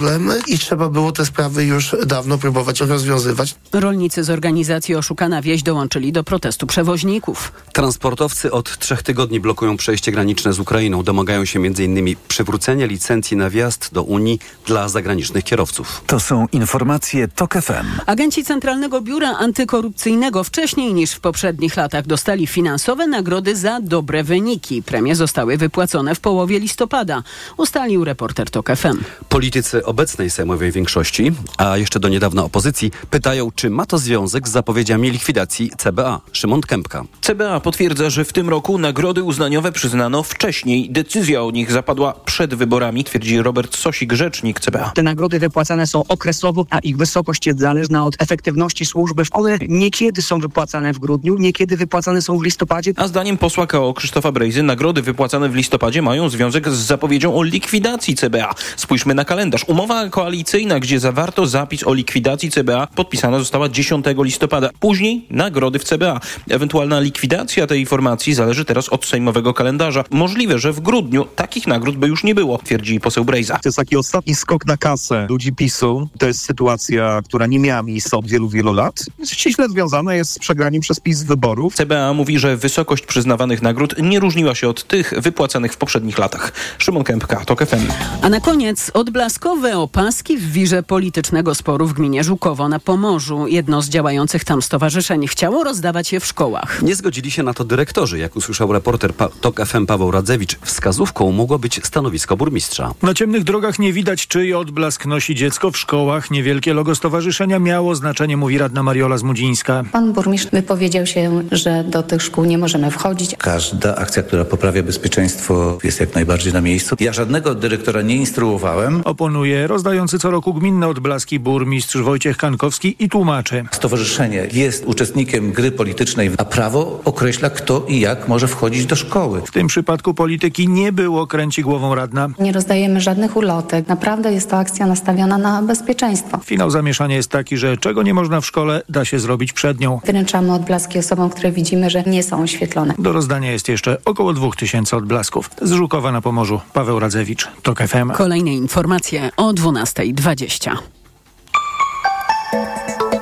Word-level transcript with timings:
problemy 0.00 0.40
i 0.46 0.58
trzeba 0.58 0.88
było 0.88 1.12
te 1.12 1.26
sprawy 1.26 1.64
już 1.64 1.96
dawno 2.06 2.38
próbować 2.38 2.80
rozwiązywać. 2.80 3.54
Rolnicy 3.72 4.24
z 4.24 4.30
organizacji 4.30 4.94
Oszukana 4.94 5.42
Wieś 5.42 5.62
dołączyli 5.62 6.12
do 6.12 6.24
protestu 6.24 6.66
przewoźników. 6.66 7.52
Transportowcy 7.72 8.52
od 8.52 8.78
trzech 8.78 9.02
tygodni 9.02 9.40
blokują 9.40 9.76
przejście 9.76 10.12
graniczne 10.12 10.52
z 10.52 10.60
Ukrainą. 10.60 11.02
Domagają 11.02 11.44
się 11.44 11.60
m.in. 11.60 12.16
przywrócenia 12.28 12.86
licencji 12.86 13.36
na 13.36 13.50
wjazd 13.50 13.92
do 13.92 14.02
Unii 14.02 14.38
dla 14.66 14.88
zagranicznych 14.88 15.44
kierowców. 15.44 16.02
To 16.06 16.20
są 16.20 16.46
informacje 16.52 17.28
TOK 17.28 17.54
FM. 17.54 18.00
Agenci 18.06 18.44
Centralnego 18.44 19.00
Biura 19.00 19.36
Antykorupcyjnego 19.38 20.44
wcześniej 20.44 20.94
niż 20.94 21.12
w 21.12 21.20
poprzednich 21.20 21.76
latach 21.76 22.06
dostali 22.06 22.46
finansowe 22.46 23.06
nagrody 23.06 23.56
za 23.56 23.80
dobre 23.80 24.24
wyniki. 24.24 24.82
Premie 24.82 25.16
zostały 25.16 25.56
wypłacone 25.56 26.14
w 26.14 26.20
połowie 26.20 26.60
listopada, 26.60 27.22
ustalił 27.56 28.04
reporter 28.04 28.50
TOK 28.50 28.70
FM. 28.76 28.98
Politycy 29.28 29.89
obecnej 29.90 30.30
sejmowej 30.30 30.72
większości, 30.72 31.32
a 31.58 31.76
jeszcze 31.76 32.00
do 32.00 32.08
niedawna 32.08 32.44
opozycji, 32.44 32.90
pytają, 33.10 33.50
czy 33.54 33.70
ma 33.70 33.86
to 33.86 33.98
związek 33.98 34.48
z 34.48 34.50
zapowiedziami 34.50 35.10
likwidacji 35.10 35.70
CBA. 35.78 36.20
Szymon 36.32 36.60
Kępka. 36.60 37.04
CBA 37.20 37.60
potwierdza, 37.60 38.10
że 38.10 38.24
w 38.24 38.32
tym 38.32 38.48
roku 38.48 38.78
nagrody 38.78 39.22
uznaniowe 39.22 39.72
przyznano 39.72 40.22
wcześniej. 40.22 40.90
Decyzja 40.90 41.42
o 41.42 41.50
nich 41.50 41.72
zapadła 41.72 42.12
przed 42.24 42.54
wyborami, 42.54 43.04
twierdzi 43.04 43.42
Robert 43.42 43.76
Sosik, 43.76 44.12
rzecznik 44.12 44.60
CBA. 44.60 44.92
Te 44.94 45.02
nagrody 45.02 45.38
wypłacane 45.38 45.86
są 45.86 46.04
okresowo, 46.08 46.66
a 46.70 46.78
ich 46.78 46.96
wysokość 46.96 47.46
jest 47.46 47.58
zależna 47.58 48.04
od 48.04 48.22
efektywności 48.22 48.86
służby. 48.86 49.22
One 49.32 49.58
niekiedy 49.68 50.22
są 50.22 50.38
wypłacane 50.38 50.92
w 50.92 50.98
grudniu, 50.98 51.38
niekiedy 51.38 51.76
wypłacane 51.76 52.22
są 52.22 52.38
w 52.38 52.42
listopadzie. 52.42 52.92
A 52.96 53.08
zdaniem 53.08 53.38
posła 53.38 53.66
KO 53.66 53.94
Krzysztofa 53.94 54.32
Brejzy 54.32 54.62
nagrody 54.62 55.02
wypłacane 55.02 55.48
w 55.48 55.54
listopadzie 55.54 56.02
mają 56.02 56.28
związek 56.28 56.68
z 56.68 56.78
zapowiedzią 56.78 57.36
o 57.36 57.42
likwidacji 57.42 58.14
CBA. 58.14 58.54
Spójrzmy 58.76 59.14
na 59.14 59.24
kalendarz. 59.24 59.64
Umowa 59.80 60.08
koalicyjna, 60.08 60.80
gdzie 60.80 61.00
zawarto 61.00 61.46
zapis 61.46 61.86
o 61.86 61.94
likwidacji 61.94 62.50
CBA, 62.50 62.86
podpisana 62.86 63.38
została 63.38 63.68
10 63.68 64.06
listopada. 64.18 64.70
Później 64.80 65.26
nagrody 65.30 65.78
w 65.78 65.84
CBA. 65.84 66.20
Ewentualna 66.50 67.00
likwidacja 67.00 67.66
tej 67.66 67.86
formacji 67.86 68.34
zależy 68.34 68.64
teraz 68.64 68.88
od 68.88 69.06
sejmowego 69.06 69.54
kalendarza. 69.54 70.04
Możliwe, 70.10 70.58
że 70.58 70.72
w 70.72 70.80
grudniu 70.80 71.24
takich 71.36 71.66
nagród 71.66 71.96
by 71.96 72.06
już 72.06 72.24
nie 72.24 72.34
było, 72.34 72.58
twierdzi 72.58 73.00
poseł 73.00 73.24
Brejza. 73.24 73.54
To 73.54 73.68
jest 73.68 73.78
taki 73.78 73.96
ostatni 73.96 74.34
skok 74.34 74.66
na 74.66 74.76
kasę 74.76 75.26
ludzi 75.30 75.52
PiSu. 75.52 76.08
To 76.18 76.26
jest 76.26 76.40
sytuacja, 76.40 77.20
która 77.24 77.46
nie 77.46 77.58
miała 77.58 77.82
miejsca 77.82 78.16
od 78.16 78.26
wielu, 78.26 78.48
wielu 78.48 78.72
lat. 78.72 79.04
Ściśle 79.24 79.68
związana 79.68 80.14
jest 80.14 80.32
z 80.32 80.38
przegraniem 80.38 80.80
przez 80.80 81.00
PiS 81.00 81.22
wyborów. 81.22 81.74
CBA 81.74 82.12
mówi, 82.12 82.38
że 82.38 82.56
wysokość 82.56 83.06
przyznawanych 83.06 83.62
nagród 83.62 83.94
nie 84.02 84.20
różniła 84.20 84.54
się 84.54 84.68
od 84.68 84.84
tych 84.84 85.14
wypłacanych 85.16 85.72
w 85.72 85.76
poprzednich 85.76 86.18
latach. 86.18 86.52
Szymon 86.78 87.04
Kępka, 87.04 87.44
TOK 87.44 87.66
FM. 87.66 87.86
A 88.22 88.28
na 88.28 88.40
koniec 88.40 88.90
odblaskowe 88.94 89.69
opaski 89.78 90.36
w 90.36 90.52
wirze 90.52 90.82
politycznego 90.82 91.54
sporu 91.54 91.86
w 91.86 91.92
gminie 91.92 92.24
Żukowo 92.24 92.68
na 92.68 92.78
Pomorzu. 92.78 93.46
Jedno 93.46 93.82
z 93.82 93.88
działających 93.88 94.44
tam 94.44 94.62
stowarzyszeń 94.62 95.26
chciało 95.26 95.64
rozdawać 95.64 96.12
je 96.12 96.20
w 96.20 96.26
szkołach. 96.26 96.82
Nie 96.82 96.94
zgodzili 96.94 97.30
się 97.30 97.42
na 97.42 97.54
to 97.54 97.64
dyrektorzy. 97.64 98.18
Jak 98.18 98.36
usłyszał 98.36 98.72
reporter 98.72 99.14
pa 99.14 99.28
TOK 99.40 99.66
FM 99.66 99.86
Paweł 99.86 100.10
Radzewicz, 100.10 100.58
wskazówką 100.62 101.32
mogło 101.32 101.58
być 101.58 101.80
stanowisko 101.86 102.36
burmistrza. 102.36 102.94
Na 103.02 103.14
ciemnych 103.14 103.44
drogach 103.44 103.78
nie 103.78 103.92
widać, 103.92 104.26
czyj 104.26 104.54
odblask 104.54 105.06
nosi 105.06 105.34
dziecko 105.34 105.70
w 105.70 105.78
szkołach. 105.78 106.30
Niewielkie 106.30 106.74
logo 106.74 106.94
stowarzyszenia 106.94 107.58
miało 107.58 107.94
znaczenie, 107.94 108.36
mówi 108.36 108.58
radna 108.58 108.82
Mariola 108.82 109.18
Zmudzińska. 109.18 109.84
Pan 109.92 110.12
burmistrz 110.12 110.50
wypowiedział 110.52 111.06
się, 111.06 111.42
że 111.52 111.84
do 111.84 112.02
tych 112.02 112.22
szkół 112.22 112.44
nie 112.44 112.58
możemy 112.58 112.90
wchodzić. 112.90 113.36
Każda 113.38 113.96
akcja, 113.96 114.22
która 114.22 114.44
poprawia 114.44 114.82
bezpieczeństwo 114.82 115.78
jest 115.84 116.00
jak 116.00 116.14
najbardziej 116.14 116.52
na 116.52 116.60
miejscu. 116.60 116.96
Ja 117.00 117.12
żadnego 117.12 117.54
dyrektora 117.54 118.02
nie 118.02 118.16
instruowałem. 118.16 119.02
Oponuje 119.04 119.59
rozdający 119.66 120.18
co 120.18 120.30
roku 120.30 120.54
gminne 120.54 120.88
odblaski 120.88 121.40
burmistrz 121.40 121.96
Wojciech 121.96 122.36
Kankowski 122.36 122.96
i 122.98 123.08
tłumaczy. 123.08 123.64
Stowarzyszenie 123.70 124.48
jest 124.52 124.86
uczestnikiem 124.86 125.52
gry 125.52 125.72
politycznej, 125.72 126.30
a 126.38 126.44
prawo 126.44 127.00
określa 127.04 127.50
kto 127.50 127.84
i 127.88 128.00
jak 128.00 128.28
może 128.28 128.48
wchodzić 128.48 128.86
do 128.86 128.96
szkoły. 128.96 129.42
W 129.46 129.50
tym 129.50 129.66
przypadku 129.66 130.14
polityki 130.14 130.68
nie 130.68 130.92
było, 130.92 131.26
kręci 131.26 131.62
głową 131.62 131.94
radna. 131.94 132.28
Nie 132.38 132.52
rozdajemy 132.52 133.00
żadnych 133.00 133.36
ulotek. 133.36 133.88
Naprawdę 133.88 134.32
jest 134.32 134.50
to 134.50 134.56
akcja 134.56 134.86
nastawiona 134.86 135.38
na 135.38 135.62
bezpieczeństwo. 135.62 136.38
Finał 136.44 136.70
zamieszania 136.70 137.16
jest 137.16 137.30
taki, 137.30 137.56
że 137.56 137.76
czego 137.76 138.02
nie 138.02 138.14
można 138.14 138.40
w 138.40 138.46
szkole, 138.46 138.82
da 138.88 139.04
się 139.04 139.18
zrobić 139.18 139.52
przed 139.52 139.80
nią. 139.80 140.00
Wręczamy 140.04 140.52
odblaski 140.52 140.98
osobom, 140.98 141.30
które 141.30 141.52
widzimy, 141.52 141.90
że 141.90 142.02
nie 142.02 142.22
są 142.22 142.42
oświetlone. 142.42 142.94
Do 142.98 143.12
rozdania 143.12 143.52
jest 143.52 143.68
jeszcze 143.68 143.96
około 144.04 144.32
2000 144.32 144.96
odblasków. 144.96 145.50
Z 145.62 145.72
Żukowa 145.72 146.12
na 146.12 146.20
Pomorzu 146.20 146.60
Paweł 146.72 146.98
Radzewicz, 146.98 147.48
TOK 147.62 147.82
FM. 147.82 148.10
Kolejne 148.10 148.52
informacje 148.52 149.30
o 149.36 149.49
12.20. 149.52 150.76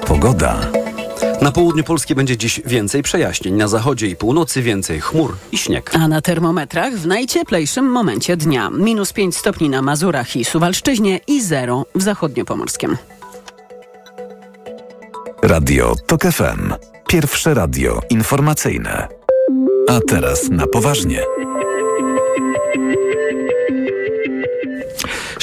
Pogoda. 0.07 0.57
Na 1.43 1.53
południu 1.53 1.85
Polski 1.85 2.15
będzie 2.15 2.37
dziś 2.37 2.61
więcej 2.67 3.03
przejaśnień, 3.03 3.55
na 3.55 3.69
zachodzie 3.69 4.07
i 4.07 4.17
północy 4.17 4.63
więcej 4.63 5.01
chmur 5.01 5.37
i 5.53 5.59
śnieg. 5.59 5.91
A 5.95 6.09
na 6.09 6.21
termometrach 6.21 6.95
w 6.95 7.07
najcieplejszym 7.07 7.85
momencie 7.85 8.37
dnia 8.37 8.71
minus 8.71 9.13
5 9.13 9.37
stopni 9.37 9.71
na 9.71 9.83
Mazurach 9.83 10.37
i 10.37 10.45
Suwalszczyźnie 10.45 11.21
i 11.27 11.43
0 11.43 11.85
w 11.95 12.03
zachodniopomorskim. 12.03 12.97
Radio 15.43 15.95
TOK 16.07 16.23
FM. 16.23 16.75
Pierwsze 17.09 17.55
radio 17.55 18.01
informacyjne. 18.11 19.09
A 19.89 20.01
teraz 20.09 20.49
na 20.51 20.67
poważnie. 20.67 21.23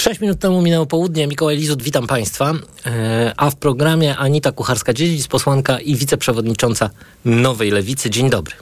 Sześć 0.06 0.22
minut 0.22 0.40
temu 0.40 0.62
minęło 0.62 0.86
południe. 0.86 1.28
Mikołaj 1.28 1.58
Lizut, 1.58 1.84
witam 1.84 2.08
Państwa. 2.08 2.54
E, 2.86 3.34
a 3.38 3.50
w 3.50 3.56
programie 3.56 4.18
Anita 4.18 4.52
Kucharska-Dziedzic, 4.52 5.28
posłanka 5.28 5.80
i 5.80 5.96
wiceprzewodnicząca 5.96 6.90
Nowej 7.26 7.72
Lewicy. 7.72 8.10
Dzień 8.10 8.30
dobry. 8.30 8.56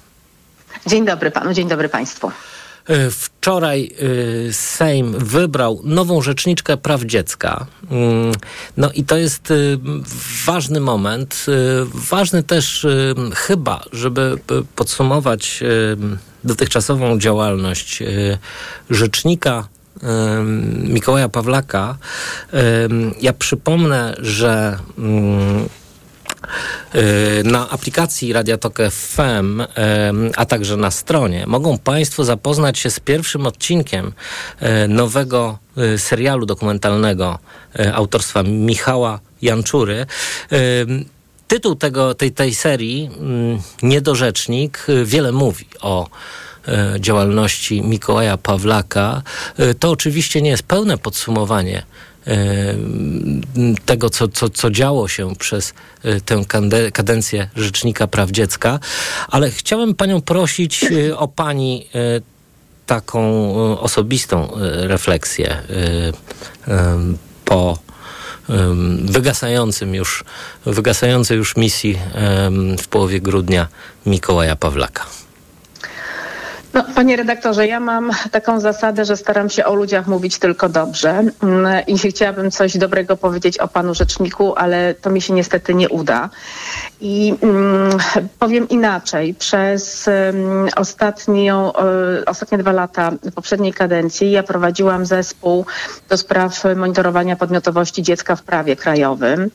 Dzień 0.88 1.06
dobry 1.06 1.32
Panu, 1.32 1.54
dzień 1.54 1.68
dobry 1.68 1.90
Państwu. 1.90 2.32
E, 2.88 3.10
wczoraj 3.10 3.92
e, 4.50 4.54
Sejm 4.54 5.12
wybrał 5.20 5.82
nową 5.84 6.22
rzeczniczkę 6.22 6.78
praw 6.78 7.02
dziecka. 7.02 7.66
Mm, 7.92 8.32
no 8.78 8.92
i 8.92 9.04
to 9.04 9.18
jest 9.18 9.54
ważny 10.46 10.80
moment. 10.80 11.46
Ważny 11.94 12.44
też 12.44 12.88
chyba, 13.36 13.84
żeby 13.92 14.40
podsumować 14.76 15.64
dotychczasową 16.44 17.20
działalność 17.20 18.04
rzecznika 18.90 19.68
Mikołaja 20.84 21.30
Pawlaka. 21.30 21.98
Ja 23.22 23.34
przypomnę, 23.34 24.16
że 24.20 24.78
mm, 24.98 25.70
na 27.44 27.70
aplikacji 27.70 28.34
Radia 28.34 28.58
Tok 28.58 28.78
FM, 28.92 29.62
a 30.36 30.46
także 30.46 30.78
na 30.78 30.92
stronie 30.92 31.44
mogą 31.48 31.78
Państwo 31.78 32.24
zapoznać 32.24 32.80
się 32.80 32.90
z 32.90 33.00
pierwszym 33.00 33.48
odcinkiem 33.48 34.14
nowego 34.90 35.58
serialu 35.98 36.46
dokumentalnego 36.46 37.40
autorstwa 37.94 38.44
Michała 38.44 39.20
Janczury. 39.42 40.06
Tytuł 41.48 41.76
tego, 41.76 42.14
tej, 42.14 42.32
tej 42.32 42.56
serii, 42.56 43.10
Niedorzecznik, 43.84 44.86
wiele 45.06 45.32
mówi 45.32 45.66
o 45.82 46.10
działalności 47.00 47.82
Mikołaja 47.82 48.38
Pawlaka. 48.38 49.22
To 49.80 49.92
oczywiście 49.92 50.42
nie 50.42 50.50
jest 50.50 50.64
pełne 50.64 50.98
podsumowanie 50.98 51.84
tego, 53.86 54.10
co, 54.10 54.28
co, 54.28 54.50
co 54.50 54.72
działo 54.72 55.08
się 55.08 55.36
przez 55.36 55.74
tę 56.26 56.42
kadencję 56.94 57.50
Rzecznika 57.56 58.08
Praw 58.08 58.32
Dziecka, 58.32 58.80
ale 59.28 59.52
chciałem 59.52 59.96
Panią 59.96 60.22
prosić 60.22 60.86
o 61.16 61.28
Pani 61.28 61.88
taką 62.86 63.54
osobistą 63.80 64.52
refleksję 64.74 65.58
po 67.46 67.78
wygasającym 69.04 69.96
już, 69.96 70.24
wygasającej 70.66 71.38
już 71.38 71.56
misji 71.56 72.00
w 72.80 72.88
połowie 72.88 73.22
grudnia 73.22 73.68
Mikołaja 74.06 74.56
Pawlaka. 74.56 75.06
No, 76.74 76.84
panie 76.96 77.16
redaktorze, 77.16 77.68
ja 77.68 77.80
mam 77.80 78.12
taką 78.32 78.60
zasadę, 78.60 79.06
że 79.06 79.18
staram 79.18 79.50
się 79.50 79.66
o 79.66 79.76
ludziach 79.76 80.08
mówić 80.08 80.40
tylko 80.40 80.70
dobrze 80.70 81.10
mm, 81.44 81.86
i 81.88 81.98
chciałabym 81.98 82.52
coś 82.52 82.78
dobrego 82.78 83.18
powiedzieć 83.18 83.58
o 83.58 83.68
panu 83.68 83.94
rzeczniku, 83.94 84.54
ale 84.56 84.94
to 84.94 85.10
mi 85.10 85.22
się 85.22 85.34
niestety 85.34 85.74
nie 85.74 85.90
uda. 85.90 86.30
I 87.02 87.36
mm, 87.42 87.98
powiem 88.40 88.70
inaczej. 88.70 89.34
Przez 89.34 90.08
um, 90.08 90.70
ostatnią, 90.76 91.70
um, 91.70 91.86
ostatnie 92.26 92.58
dwa 92.58 92.72
lata 92.72 93.12
poprzedniej 93.36 93.74
kadencji 93.74 94.32
ja 94.32 94.44
prowadziłam 94.44 95.06
zespół 95.06 95.66
do 96.10 96.18
spraw 96.18 96.64
monitorowania 96.76 97.36
podmiotowości 97.36 98.04
dziecka 98.04 98.36
w 98.36 98.44
prawie 98.44 98.76
krajowym. 98.76 99.52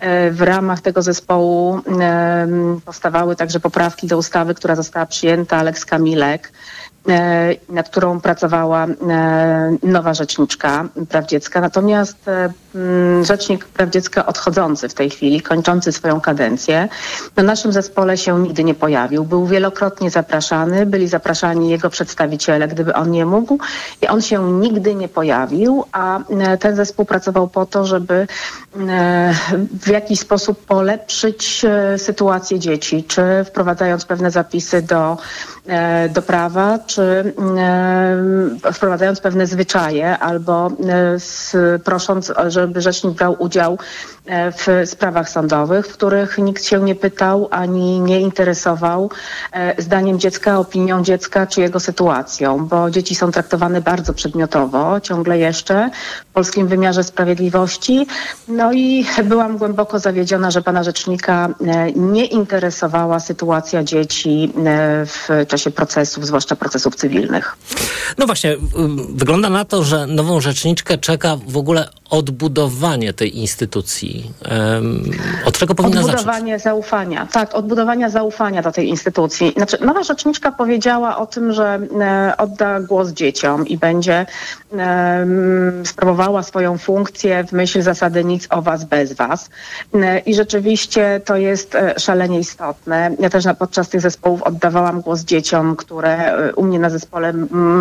E, 0.00 0.30
w 0.30 0.42
ramach 0.42 0.80
tego 0.80 1.02
zespołu 1.02 1.80
powstawały 2.84 3.36
także 3.36 3.60
poprawki 3.60 4.06
do 4.06 4.16
ustawy, 4.16 4.54
która 4.54 4.76
została 4.76 5.06
przyjęta, 5.06 5.62
Lex 5.62 5.84
Kamilek 5.84 6.52
e, 6.52 6.61
nad 7.68 7.88
którą 7.88 8.20
pracowała 8.20 8.86
e, 8.86 9.76
nowa 9.82 10.14
rzeczniczka 10.14 10.88
praw 11.08 11.26
dziecka. 11.26 11.60
Natomiast 11.60 12.28
e, 12.28 12.52
mm, 12.74 13.24
rzecznik 13.24 13.64
praw 13.64 13.90
dziecka 13.90 14.26
odchodzący 14.26 14.88
w 14.88 14.94
tej 14.94 15.10
chwili, 15.10 15.40
kończący 15.40 15.92
swoją 15.92 16.20
kadencję, 16.20 16.88
na 17.36 17.42
naszym 17.42 17.72
zespole 17.72 18.16
się 18.16 18.40
nigdy 18.40 18.64
nie 18.64 18.74
pojawił. 18.74 19.24
Był 19.24 19.46
wielokrotnie 19.46 20.10
zapraszany, 20.10 20.86
byli 20.86 21.08
zapraszani 21.08 21.70
jego 21.70 21.90
przedstawiciele, 21.90 22.68
gdyby 22.68 22.94
on 22.94 23.10
nie 23.10 23.26
mógł 23.26 23.58
i 24.02 24.06
on 24.08 24.22
się 24.22 24.52
nigdy 24.52 24.94
nie 24.94 25.08
pojawił, 25.08 25.84
a 25.92 26.18
e, 26.18 26.58
ten 26.58 26.76
zespół 26.76 27.04
pracował 27.04 27.48
po 27.48 27.66
to, 27.66 27.86
żeby 27.86 28.26
e, 28.88 29.34
w 29.80 29.88
jakiś 29.88 30.20
sposób 30.20 30.66
polepszyć 30.66 31.64
e, 31.64 31.98
sytuację 31.98 32.58
dzieci, 32.58 33.04
czy 33.04 33.22
wprowadzając 33.46 34.04
pewne 34.04 34.30
zapisy 34.30 34.82
do, 34.82 35.16
e, 35.66 36.08
do 36.08 36.22
prawa, 36.22 36.78
czy 36.94 37.34
e, 37.58 38.72
wprowadzając 38.72 39.20
pewne 39.20 39.46
zwyczaje, 39.46 40.18
albo 40.18 40.66
e, 40.66 41.78
prosząc, 41.78 42.32
żeby 42.46 42.80
rzecznik 42.80 43.14
brał 43.14 43.36
udział 43.38 43.78
e, 44.26 44.52
w 44.52 44.90
sprawach 44.90 45.28
sądowych, 45.28 45.86
w 45.86 45.92
których 45.92 46.38
nikt 46.38 46.64
się 46.64 46.80
nie 46.80 46.94
pytał 46.94 47.48
ani 47.50 48.00
nie 48.00 48.20
interesował 48.20 49.10
zdaniem 49.78 50.18
dziecka, 50.18 50.58
opinią 50.58 51.02
dziecka 51.02 51.46
czy 51.46 51.60
jego 51.60 51.80
sytuacją, 51.80 52.66
bo 52.66 52.90
dzieci 52.90 53.14
są 53.14 53.30
traktowane 53.30 53.80
bardzo 53.80 54.14
przedmiotowo, 54.14 55.00
ciągle 55.00 55.38
jeszcze 55.38 55.90
w 56.30 56.32
polskim 56.32 56.66
wymiarze 56.68 57.04
sprawiedliwości. 57.04 58.06
No 58.48 58.72
i 58.72 59.06
byłam 59.24 59.58
głęboko 59.58 59.98
zawiedziona, 59.98 60.50
że 60.50 60.62
pana 60.62 60.82
rzecznika 60.82 61.48
nie 61.96 62.24
interesowała 62.24 63.20
sytuacja 63.20 63.84
dzieci 63.84 64.52
w 65.06 65.46
czasie 65.48 65.70
procesów, 65.70 66.26
zwłaszcza 66.26 66.56
procesów 66.56 66.81
cywilnych. 66.90 67.56
No 68.18 68.26
właśnie, 68.26 68.52
y, 68.52 68.58
wygląda 69.08 69.50
na 69.50 69.64
to, 69.64 69.84
że 69.84 70.06
nową 70.06 70.40
rzeczniczkę 70.40 70.98
czeka 70.98 71.36
w 71.46 71.56
ogóle 71.56 71.88
odbudowanie 72.12 73.12
tej 73.12 73.38
instytucji. 73.38 74.30
Od 75.44 75.58
czego 75.58 75.74
powinna 75.74 76.02
zacząć? 76.02 76.20
Odbudowanie 76.20 76.58
zaufania. 76.58 77.26
Tak, 77.32 77.54
odbudowania 77.54 78.10
zaufania 78.10 78.62
do 78.62 78.72
tej 78.72 78.88
instytucji. 78.88 79.52
Znaczy, 79.56 79.78
nowa 79.80 80.02
rzeczniczka 80.02 80.52
powiedziała 80.52 81.16
o 81.16 81.26
tym, 81.26 81.52
że 81.52 81.80
e, 82.00 82.34
odda 82.38 82.80
głos 82.80 83.08
dzieciom 83.08 83.66
i 83.66 83.78
będzie 83.78 84.26
sprawowała 85.84 86.42
swoją 86.42 86.78
funkcję 86.78 87.44
w 87.44 87.52
myśl 87.52 87.82
zasady 87.82 88.24
nic 88.24 88.46
o 88.50 88.62
was 88.62 88.84
bez 88.84 89.12
was. 89.12 89.50
E, 89.94 90.18
I 90.18 90.34
rzeczywiście 90.34 91.20
to 91.24 91.36
jest 91.36 91.74
e, 91.74 91.94
szalenie 91.98 92.38
istotne. 92.38 93.16
Ja 93.20 93.30
też 93.30 93.44
na, 93.44 93.54
podczas 93.54 93.88
tych 93.88 94.00
zespołów 94.00 94.42
oddawałam 94.42 95.00
głos 95.00 95.20
dzieciom, 95.20 95.76
które 95.76 96.34
u 96.56 96.64
mnie 96.64 96.71
na 96.78 96.90
zespole 96.90 97.32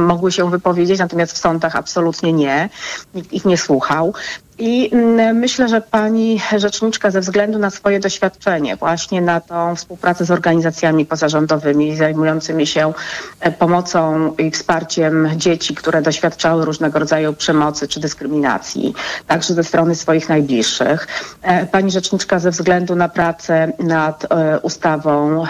mogły 0.07 0.31
się 0.31 0.49
wypowiedzieć, 0.49 0.99
natomiast 0.99 1.33
w 1.33 1.37
sądach 1.37 1.75
absolutnie 1.75 2.33
nie. 2.33 2.69
Nikt 3.15 3.33
ich 3.33 3.45
nie 3.45 3.57
słuchał. 3.57 4.13
I 4.63 4.89
mm, 4.93 5.37
myślę, 5.37 5.67
że 5.69 5.81
pani 5.81 6.41
rzeczniczka 6.57 7.11
ze 7.11 7.19
względu 7.21 7.59
na 7.59 7.69
swoje 7.69 7.99
doświadczenie 7.99 8.75
właśnie 8.75 9.21
na 9.21 9.41
tą 9.41 9.75
współpracę 9.75 10.25
z 10.25 10.31
organizacjami 10.31 11.05
pozarządowymi 11.05 11.95
zajmującymi 11.95 12.67
się 12.67 12.93
e, 13.39 13.51
pomocą 13.51 14.33
i 14.35 14.51
wsparciem 14.51 15.29
dzieci, 15.35 15.75
które 15.75 16.01
doświadczały 16.01 16.65
różnego 16.65 16.99
rodzaju 16.99 17.33
przemocy 17.33 17.87
czy 17.87 17.99
dyskryminacji, 17.99 18.93
także 19.27 19.53
ze 19.53 19.63
strony 19.63 19.95
swoich 19.95 20.29
najbliższych. 20.29 21.07
E, 21.41 21.65
Pani 21.65 21.91
rzeczniczka 21.91 22.39
ze 22.39 22.51
względu 22.51 22.95
na 22.95 23.09
pracę 23.09 23.71
nad 23.79 24.25
e, 24.31 24.59
ustawą 24.59 25.43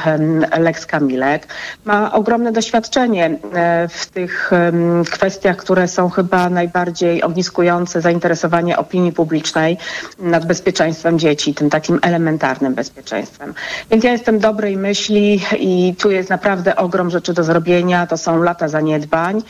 Lex 0.59 0.85
Kamilek 0.85 1.47
ma 1.85 2.13
ogromne 2.13 2.51
doświadczenie 2.51 3.39
w 3.89 4.05
tych 4.05 4.51
kwestiach, 5.11 5.57
które 5.57 5.87
są 5.87 6.09
chyba 6.09 6.49
najbardziej 6.49 7.23
ogniskujące 7.23 8.01
zainteresowanie 8.01 8.77
opinii 8.77 9.00
publicznej 9.12 9.77
nad 10.19 10.45
bezpieczeństwem 10.45 11.19
dzieci, 11.19 11.53
tym 11.53 11.69
takim 11.69 12.00
elementarnym 12.01 12.75
bezpieczeństwem. 12.75 13.53
Więc 13.92 14.03
ja 14.03 14.12
jestem 14.12 14.39
dobrej 14.39 14.77
myśli 14.77 15.42
i 15.59 15.95
tu 16.00 16.12
jest 16.12 16.30
naprawdę 16.30 16.75
ogrom 16.75 17.09
rzeczy 17.09 17.33
do 17.33 17.44
zrobienia. 17.44 18.07
To 18.07 18.18
są 18.18 18.44
lata 18.44 18.68
zaniedbań 18.68 19.42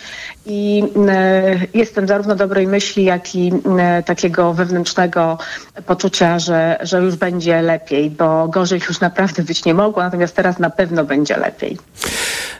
i 0.45 0.83
e, 1.09 1.59
jestem 1.73 2.07
zarówno 2.07 2.35
dobrej 2.35 2.67
myśli, 2.67 3.03
jak 3.03 3.35
i 3.35 3.53
e, 3.79 4.03
takiego 4.03 4.53
wewnętrznego 4.53 5.37
poczucia, 5.85 6.39
że, 6.39 6.77
że 6.81 7.01
już 7.01 7.15
będzie 7.15 7.61
lepiej, 7.61 8.09
bo 8.09 8.47
gorzej 8.47 8.81
już 8.87 8.99
naprawdę 8.99 9.43
być 9.43 9.65
nie 9.65 9.73
mogło, 9.73 10.03
natomiast 10.03 10.35
teraz 10.35 10.59
na 10.59 10.69
pewno 10.69 11.03
będzie 11.03 11.37
lepiej. 11.37 11.77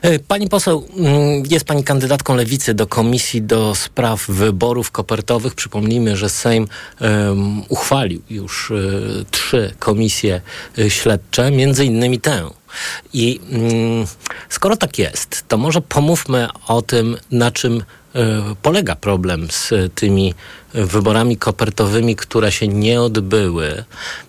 E, 0.02 0.18
Pani 0.18 0.48
poseł, 0.48 0.84
mm, 0.96 1.42
jest 1.50 1.64
pani 1.64 1.84
kandydatką 1.84 2.34
lewicy 2.34 2.74
do 2.74 2.86
Komisji 2.86 3.42
do 3.42 3.74
Spraw 3.74 4.26
Wyborów 4.26 4.90
Kopertowych. 4.90 5.54
Przypomnijmy, 5.54 6.16
że 6.16 6.28
Sejm 6.28 6.68
em, 7.00 7.62
uchwalił 7.68 8.22
już 8.30 8.70
e, 8.70 8.74
trzy 9.30 9.74
komisje 9.78 10.40
e, 10.78 10.90
śledcze, 10.90 11.50
między 11.50 11.84
innymi 11.84 12.20
tę. 12.20 12.50
I 13.12 13.40
mm, 13.50 14.06
skoro 14.48 14.76
tak 14.76 14.98
jest, 14.98 15.44
to 15.48 15.58
może 15.58 15.80
pomówmy 15.80 16.48
o 16.66 16.82
tym, 16.82 17.16
na 17.30 17.50
czym 17.50 17.84
e, 18.14 18.54
polega 18.62 18.96
problem 18.96 19.48
z 19.50 19.70
tymi 19.94 20.34
wyborami 20.74 21.36
kopertowymi, 21.36 22.16
które 22.16 22.52
się 22.52 22.68
nie 22.68 23.00
odbyły. 23.00 23.84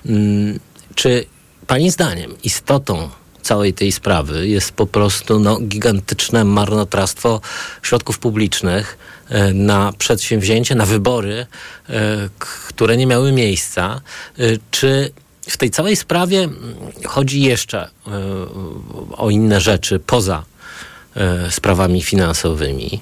Mm, 0.05 0.59
Czy 0.95 1.25
Pani 1.67 1.91
zdaniem 1.91 2.35
istotą 2.43 3.09
całej 3.43 3.73
tej 3.73 3.91
sprawy 3.91 4.47
jest 4.47 4.71
po 4.71 4.87
prostu 4.87 5.39
no, 5.39 5.59
gigantyczne 5.59 6.43
marnotrawstwo 6.43 7.41
środków 7.81 8.19
publicznych 8.19 8.97
e, 9.29 9.53
na 9.53 9.93
przedsięwzięcie, 9.97 10.75
na 10.75 10.85
wybory, 10.85 11.45
e, 11.89 12.29
które 12.67 12.97
nie 12.97 13.07
miały 13.07 13.31
miejsca. 13.31 14.01
E, 14.39 14.43
Czy 14.71 15.11
w 15.49 15.57
tej 15.57 15.69
całej 15.69 15.95
sprawie 15.95 16.49
chodzi 17.05 17.41
jeszcze 17.41 17.89
o 19.17 19.29
inne 19.29 19.61
rzeczy 19.61 19.99
poza 19.99 20.43
sprawami 21.49 22.03
finansowymi. 22.03 23.01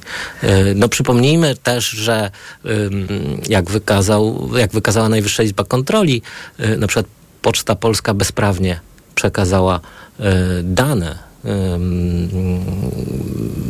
No 0.76 0.90
przypomnijmy 0.90 1.56
też, 1.56 1.90
że 1.90 2.32
jak, 3.50 3.70
wykazał, 3.70 4.50
jak 4.58 4.72
wykazała 4.72 5.10
Najwyższa 5.10 5.44
Izba 5.44 5.64
Kontroli, 5.64 6.22
na 6.78 6.88
przykład 6.88 7.06
Poczta 7.42 7.76
Polska 7.76 8.14
bezprawnie 8.14 8.80
przekazała 9.16 9.80
e, 10.20 10.34
dane 10.64 11.32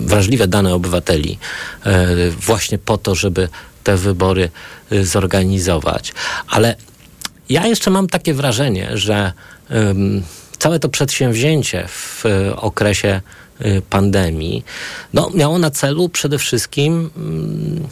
wrażliwe 0.05 0.47
dane 0.47 0.73
obywateli 0.73 1.37
e, 1.85 2.29
właśnie 2.29 2.77
po 2.77 2.97
to, 2.97 3.15
żeby 3.15 3.49
te 3.83 3.97
wybory 3.97 4.49
e, 4.91 5.03
zorganizować. 5.03 6.13
Ale 6.47 6.75
ja 7.49 7.67
jeszcze 7.67 7.91
mam 7.91 8.07
takie 8.07 8.33
wrażenie, 8.33 8.89
że 8.93 9.33
całe 10.57 10.79
to 10.79 10.89
przedsięwzięcie 10.89 11.87
w 11.87 12.23
okresie 12.55 13.21
pandemii 13.89 14.63
no, 15.13 15.29
miało 15.33 15.59
na 15.59 15.71
celu 15.71 16.09
przede 16.09 16.37
wszystkim 16.37 17.09
ym, 17.17 17.87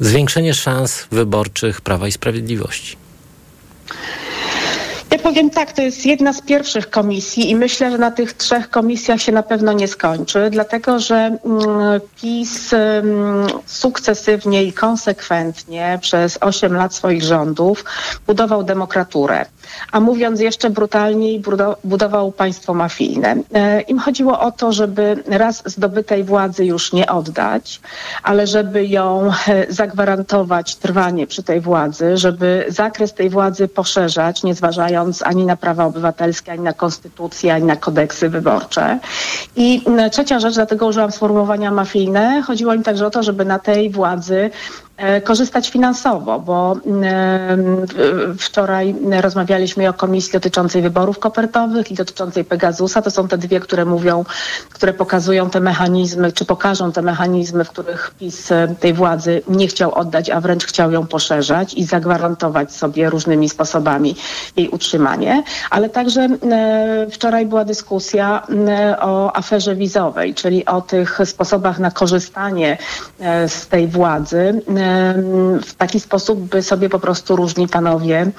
zwiększenie 0.00 0.54
szans 0.54 1.06
wyborczych 1.10 1.80
Prawa 1.80 2.08
i 2.08 2.12
Sprawiedliwości. 2.12 2.96
Ja 5.12 5.18
powiem 5.18 5.50
tak, 5.50 5.72
to 5.72 5.82
jest 5.82 6.06
jedna 6.06 6.32
z 6.32 6.40
pierwszych 6.42 6.90
komisji 6.90 7.50
i 7.50 7.56
myślę, 7.56 7.90
że 7.90 7.98
na 7.98 8.10
tych 8.10 8.32
trzech 8.32 8.70
komisjach 8.70 9.20
się 9.20 9.32
na 9.32 9.42
pewno 9.42 9.72
nie 9.72 9.88
skończy, 9.88 10.48
dlatego 10.50 10.98
że 11.00 11.16
mm, 11.16 11.38
PiS 12.20 12.70
sukcesywnie 13.66 14.64
i 14.64 14.72
konsekwentnie 14.72 15.98
przez 16.02 16.38
8 16.40 16.74
lat 16.74 16.94
swoich 16.94 17.22
rządów 17.22 17.84
budował 18.26 18.62
demokraturę. 18.62 19.46
A 19.92 20.00
mówiąc 20.00 20.40
jeszcze 20.40 20.70
brutalniej, 20.70 21.40
budo- 21.40 21.76
budował 21.84 22.32
państwo 22.32 22.74
mafijne. 22.74 23.36
E, 23.54 23.80
Im 23.80 23.98
chodziło 23.98 24.40
o 24.40 24.52
to, 24.52 24.72
żeby 24.72 25.22
raz 25.26 25.62
zdobytej 25.66 26.24
władzy 26.24 26.64
już 26.64 26.92
nie 26.92 27.06
oddać, 27.06 27.80
ale 28.22 28.46
żeby 28.46 28.86
ją 28.86 29.30
e, 29.48 29.72
zagwarantować 29.72 30.76
trwanie 30.76 31.26
przy 31.26 31.42
tej 31.42 31.60
władzy, 31.60 32.16
żeby 32.16 32.64
zakres 32.68 33.14
tej 33.14 33.30
władzy 33.30 33.68
poszerzać, 33.68 34.42
nie 34.42 34.54
zważając 34.54 35.22
ani 35.22 35.46
na 35.46 35.56
prawa 35.56 35.84
obywatelskie, 35.84 36.52
ani 36.52 36.62
na 36.62 36.72
konstytucję, 36.72 37.54
ani 37.54 37.64
na 37.64 37.76
kodeksy 37.76 38.28
wyborcze. 38.28 38.98
I 39.56 39.82
trzecia 40.12 40.40
rzecz, 40.40 40.54
dlatego 40.54 40.86
użyłam 40.86 41.12
sformułowania 41.12 41.70
mafijne, 41.70 42.42
chodziło 42.42 42.74
im 42.74 42.82
także 42.82 43.06
o 43.06 43.10
to, 43.10 43.22
żeby 43.22 43.44
na 43.44 43.58
tej 43.58 43.90
władzy 43.90 44.50
korzystać 45.24 45.70
finansowo, 45.70 46.38
bo 46.40 46.74
w- 46.74 48.36
wczoraj 48.38 48.94
rozmawialiśmy 49.20 49.88
o 49.88 49.92
komisji 49.92 50.32
dotyczącej 50.32 50.82
wyborów 50.82 51.18
kopertowych 51.18 51.90
i 51.90 51.94
dotyczącej 51.94 52.44
Pegasusa. 52.44 53.02
To 53.02 53.10
są 53.10 53.28
te 53.28 53.38
dwie, 53.38 53.60
które 53.60 53.84
mówią, 53.84 54.24
które 54.70 54.92
pokazują 54.92 55.50
te 55.50 55.60
mechanizmy, 55.60 56.32
czy 56.32 56.44
pokażą 56.44 56.92
te 56.92 57.02
mechanizmy, 57.02 57.64
w 57.64 57.68
których 57.70 58.14
PiS 58.18 58.52
e, 58.52 58.74
tej 58.80 58.92
władzy 58.94 59.42
nie 59.48 59.66
chciał 59.68 59.94
oddać, 59.94 60.30
a 60.30 60.40
wręcz 60.40 60.64
chciał 60.66 60.92
ją 60.92 61.06
poszerzać 61.06 61.74
i 61.74 61.84
zagwarantować 61.84 62.72
sobie 62.72 63.10
różnymi 63.10 63.48
sposobami 63.48 64.16
jej 64.56 64.68
utrzymanie. 64.68 65.42
Ale 65.70 65.88
także 65.88 66.20
e, 66.22 67.06
wczoraj 67.10 67.46
była 67.46 67.64
dyskusja 67.64 68.42
e, 68.68 69.00
o 69.00 69.36
aferze 69.36 69.76
wizowej, 69.76 70.34
czyli 70.34 70.66
o 70.66 70.80
tych 70.80 71.18
sposobach 71.24 71.78
na 71.78 71.90
korzystanie 71.90 72.78
e, 73.20 73.48
z 73.48 73.66
tej 73.68 73.88
władzy 73.88 74.62
e, 74.76 74.89
w 75.66 75.74
taki 75.74 76.00
sposób, 76.00 76.40
by 76.40 76.62
sobie 76.62 76.88
po 76.88 76.98
prostu 76.98 77.36
różni 77.36 77.68
panowie, 77.68 78.30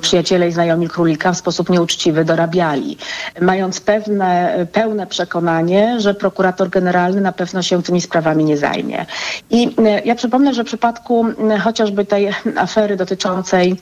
przyjaciele 0.00 0.48
i 0.48 0.52
znajomi 0.52 0.88
królika 0.88 1.32
w 1.32 1.36
sposób 1.36 1.70
nieuczciwy 1.70 2.24
dorabiali, 2.24 2.98
mając 3.40 3.80
pewne, 3.80 4.56
pełne 4.72 5.06
przekonanie, 5.06 6.00
że 6.00 6.14
prokurator 6.14 6.70
generalny 6.70 7.20
na 7.20 7.32
pewno 7.32 7.62
się 7.62 7.82
tymi 7.82 8.00
sprawami 8.00 8.44
nie 8.44 8.56
zajmie. 8.56 9.06
I 9.50 9.74
e, 9.78 10.00
ja 10.04 10.14
przypomnę, 10.14 10.54
że 10.54 10.64
w 10.64 10.66
przypadku 10.66 11.26
chociażby 11.64 12.04
tej 12.04 12.30
afery 12.56 12.96
dotyczącej 12.96 13.76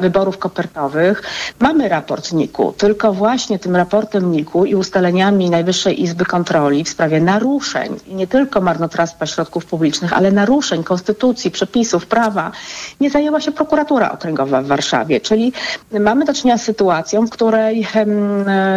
wyborów 0.00 0.38
kopertowych. 0.38 1.22
Mamy 1.60 1.88
raport 1.88 2.32
NIK-u, 2.32 2.72
tylko 2.72 3.12
właśnie 3.12 3.58
tym 3.58 3.76
raportem 3.76 4.32
NIK-u 4.32 4.64
i 4.64 4.74
ustaleniami 4.74 5.50
Najwyższej 5.50 6.02
Izby 6.02 6.24
Kontroli 6.24 6.84
w 6.84 6.88
sprawie 6.88 7.20
naruszeń 7.20 7.96
nie 8.08 8.26
tylko 8.26 8.60
marnotrawstwa 8.60 9.26
środków 9.26 9.66
publicznych, 9.66 10.12
ale 10.12 10.32
naruszeń 10.32 10.84
konstytucji, 10.84 11.50
przepisów, 11.50 12.06
prawa 12.06 12.52
nie 13.00 13.10
zajęła 13.10 13.40
się 13.40 13.52
prokuratura 13.52 14.12
okręgowa 14.12 14.62
w 14.62 14.66
Warszawie. 14.66 15.20
Czyli 15.20 15.52
mamy 16.00 16.24
do 16.24 16.34
czynienia 16.34 16.58
z 16.58 16.62
sytuacją, 16.62 17.26
w 17.26 17.30
której 17.30 17.86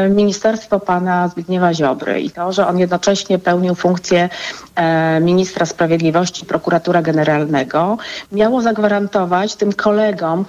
ministerstwo 0.09 0.79
pana 0.79 1.27
Zbigniewa 1.27 1.73
Ziobry 1.73 2.21
i 2.21 2.31
to, 2.31 2.51
że 2.51 2.67
on 2.67 2.79
jednocześnie 2.79 3.39
pełnił 3.39 3.75
funkcję 3.75 4.29
e, 4.75 5.19
ministra 5.19 5.65
sprawiedliwości 5.65 6.45
prokuratura 6.45 7.01
generalnego, 7.01 7.97
miało 8.31 8.61
zagwarantować 8.61 9.55
tym 9.55 9.73
kolegom, 9.73 10.45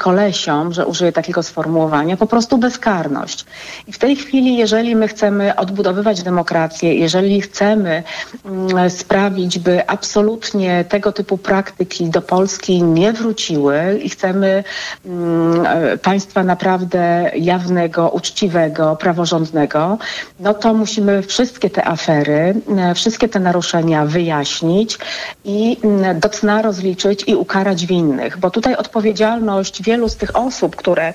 że 0.72 0.86
użyję 0.86 1.12
takiego 1.12 1.42
sformułowania, 1.42 2.16
po 2.16 2.26
prostu 2.26 2.58
bezkarność. 2.58 3.44
I 3.86 3.92
w 3.92 3.98
tej 3.98 4.16
chwili, 4.16 4.56
jeżeli 4.56 4.96
my 4.96 5.08
chcemy 5.08 5.56
odbudowywać 5.56 6.22
demokrację, 6.22 6.94
jeżeli 6.94 7.40
chcemy 7.40 8.02
mm, 8.44 8.90
sprawić, 8.90 9.58
by 9.58 9.86
absolutnie 9.88 10.84
tego 10.84 11.12
typu 11.12 11.38
praktyki 11.38 12.10
do 12.10 12.22
Polski 12.22 12.82
nie 12.82 13.12
wróciły 13.12 14.00
i 14.02 14.08
chcemy 14.08 14.64
mm, 15.06 15.98
państwa 15.98 16.44
naprawdę 16.44 17.30
jawnego, 17.36 18.08
uczciwego, 18.08 18.96
praworządnego, 18.96 19.98
no 20.40 20.54
to 20.54 20.74
musimy 20.74 21.22
wszystkie 21.22 21.70
te 21.70 21.88
afery, 21.88 22.54
e, 22.78 22.94
wszystkie 22.94 23.28
te 23.28 23.40
naruszenia 23.40 24.06
wyjaśnić 24.06 24.98
i 25.44 25.76
mm, 25.84 26.20
do 26.20 26.28
cna 26.28 26.62
rozliczyć 26.62 27.24
i 27.26 27.34
ukarać 27.34 27.86
winnych, 27.86 28.38
bo 28.38 28.50
tutaj 28.50 28.76
odpowiedzialność 28.76 29.82
wielu 29.82 30.08
tych 30.22 30.36
osób, 30.36 30.76
które 30.76 31.14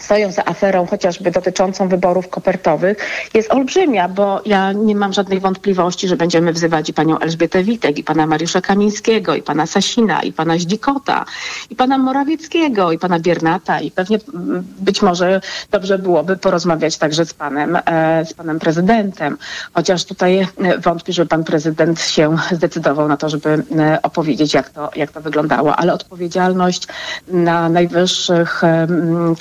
stoją 0.00 0.32
za 0.32 0.44
aferą 0.44 0.86
chociażby 0.86 1.30
dotyczącą 1.30 1.88
wyborów 1.88 2.28
kopertowych 2.28 2.96
jest 3.34 3.52
olbrzymia, 3.52 4.08
bo 4.08 4.40
ja 4.46 4.72
nie 4.72 4.94
mam 4.94 5.12
żadnej 5.12 5.40
wątpliwości, 5.40 6.08
że 6.08 6.16
będziemy 6.16 6.52
wzywać 6.52 6.88
i 6.88 6.92
panią 6.92 7.18
Elżbietę 7.18 7.64
Witek, 7.64 7.98
i 7.98 8.04
pana 8.04 8.26
Mariusza 8.26 8.60
Kamińskiego, 8.60 9.34
i 9.34 9.42
pana 9.42 9.66
Sasina, 9.66 10.22
i 10.22 10.32
pana 10.32 10.58
Zdzikota, 10.58 11.24
i 11.70 11.76
pana 11.76 11.98
Morawieckiego, 11.98 12.92
i 12.92 12.98
pana 12.98 13.20
Biernata 13.20 13.80
i 13.80 13.90
pewnie 13.90 14.18
mm, 14.34 14.64
być 14.78 15.02
może 15.02 15.40
dobrze 15.70 15.98
byłoby 15.98 16.36
porozmawiać 16.36 16.98
także 16.98 17.26
z 17.26 17.34
panem, 17.34 17.78
e, 17.86 18.24
z 18.24 18.34
panem 18.34 18.58
prezydentem, 18.58 19.38
chociaż 19.74 20.04
tutaj 20.04 20.38
e, 20.40 20.78
wątpię, 20.78 21.12
żeby 21.12 21.28
pan 21.28 21.44
prezydent 21.44 22.00
się 22.00 22.36
zdecydował 22.52 23.08
na 23.08 23.16
to, 23.16 23.28
żeby 23.28 23.62
e, 23.78 24.02
opowiedzieć, 24.02 24.54
jak 24.54 24.70
to, 24.70 24.90
jak 24.96 25.12
to 25.12 25.20
wyglądało, 25.20 25.76
ale 25.76 25.92
odpowiedzialność 25.92 26.86
na 27.28 27.68
najwyższych 27.68 28.64
em, 28.64 29.36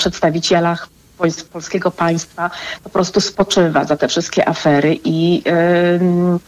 przedstawicielach 0.49 0.89
pols- 1.19 1.43
polskiego 1.43 1.91
państwa 1.91 2.51
po 2.83 2.89
prostu 2.89 3.21
spoczywa 3.21 3.85
za 3.85 3.97
te 3.97 4.07
wszystkie 4.07 4.49
afery 4.49 4.99
i, 5.03 5.43
ym, 6.01 6.39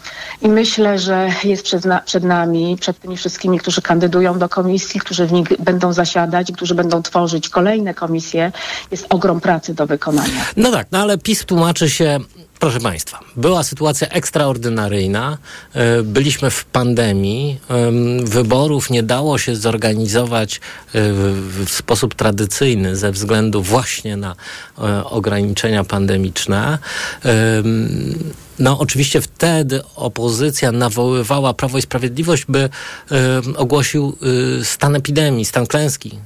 i 0.41 0.47
myślę, 0.47 0.99
że 0.99 1.29
jest 1.43 1.63
przed, 1.63 1.85
na, 1.85 1.99
przed 1.99 2.23
nami, 2.23 2.77
przed 2.79 2.99
tymi 2.99 3.17
wszystkimi, 3.17 3.59
którzy 3.59 3.81
kandydują 3.81 4.39
do 4.39 4.49
komisji, 4.49 4.99
którzy 4.99 5.27
w 5.27 5.31
nich 5.31 5.47
będą 5.59 5.93
zasiadać, 5.93 6.51
którzy 6.51 6.75
będą 6.75 7.01
tworzyć 7.01 7.49
kolejne 7.49 7.93
komisje, 7.93 8.51
jest 8.91 9.05
ogrom 9.09 9.41
pracy 9.41 9.73
do 9.73 9.87
wykonania. 9.87 10.45
No 10.57 10.71
tak, 10.71 10.87
no 10.91 10.99
ale 10.99 11.17
PiS 11.17 11.45
tłumaczy 11.45 11.89
się, 11.89 12.19
proszę 12.61 12.79
Państwa, 12.79 13.19
była 13.35 13.63
sytuacja 13.63 14.07
ekstraordynaryjna, 14.07 15.37
e, 15.73 16.03
byliśmy 16.03 16.51
w 16.51 16.65
pandemii, 16.65 17.59
em, 17.69 18.25
wyborów 18.25 18.89
nie 18.89 19.03
dało 19.03 19.37
się 19.37 19.55
zorganizować 19.55 20.55
e, 20.55 20.59
w, 20.93 21.69
sposób 21.69 22.15
tradycyjny 22.15 22.95
ze 22.95 23.11
względu 23.11 23.63
właśnie 23.63 24.17
na 24.17 24.35
e, 24.77 25.03
ograniczenia 25.03 25.83
pandemiczne. 25.83 26.79
Em, 27.23 28.33
No, 28.59 28.79
oczywiście 28.79 29.21
wtedy 29.21 29.81
opozycja 29.95 30.71
nawoływała 30.71 31.53
Prawo 31.53 31.77
i 31.77 31.81
Sprawiedliwość, 31.81 32.45
by 32.49 32.69
ogłosił 33.55 34.17
e, 34.61 34.65
stan 34.65 34.95
epidemii, 34.95 35.45
stan 35.45 35.67
klęski 35.67 36.19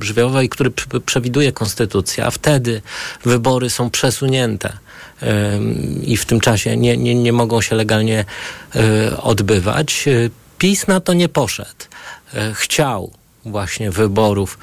żywiołowej, 0.00 0.48
który 0.48 0.70
przewiduje 1.06 1.52
konstytucja. 1.52 2.30
Wtedy 2.30 2.82
wybory 3.24 3.70
są 3.70 3.90
przesunięte 3.90 4.72
i 6.02 6.16
w 6.16 6.24
tym 6.24 6.40
czasie 6.40 6.76
nie, 6.76 6.96
nie, 6.96 7.14
nie 7.14 7.32
mogą 7.32 7.60
się 7.60 7.76
legalnie 7.76 8.24
e, 8.76 9.16
odbywać. 9.16 10.08
E, 10.08 10.30
PiS 10.58 10.86
na 10.86 11.00
to 11.00 11.12
nie 11.12 11.28
poszedł. 11.28 11.84
E, 12.34 12.54
chciał 12.54 13.10
właśnie 13.44 13.90
wyborów 13.90 14.58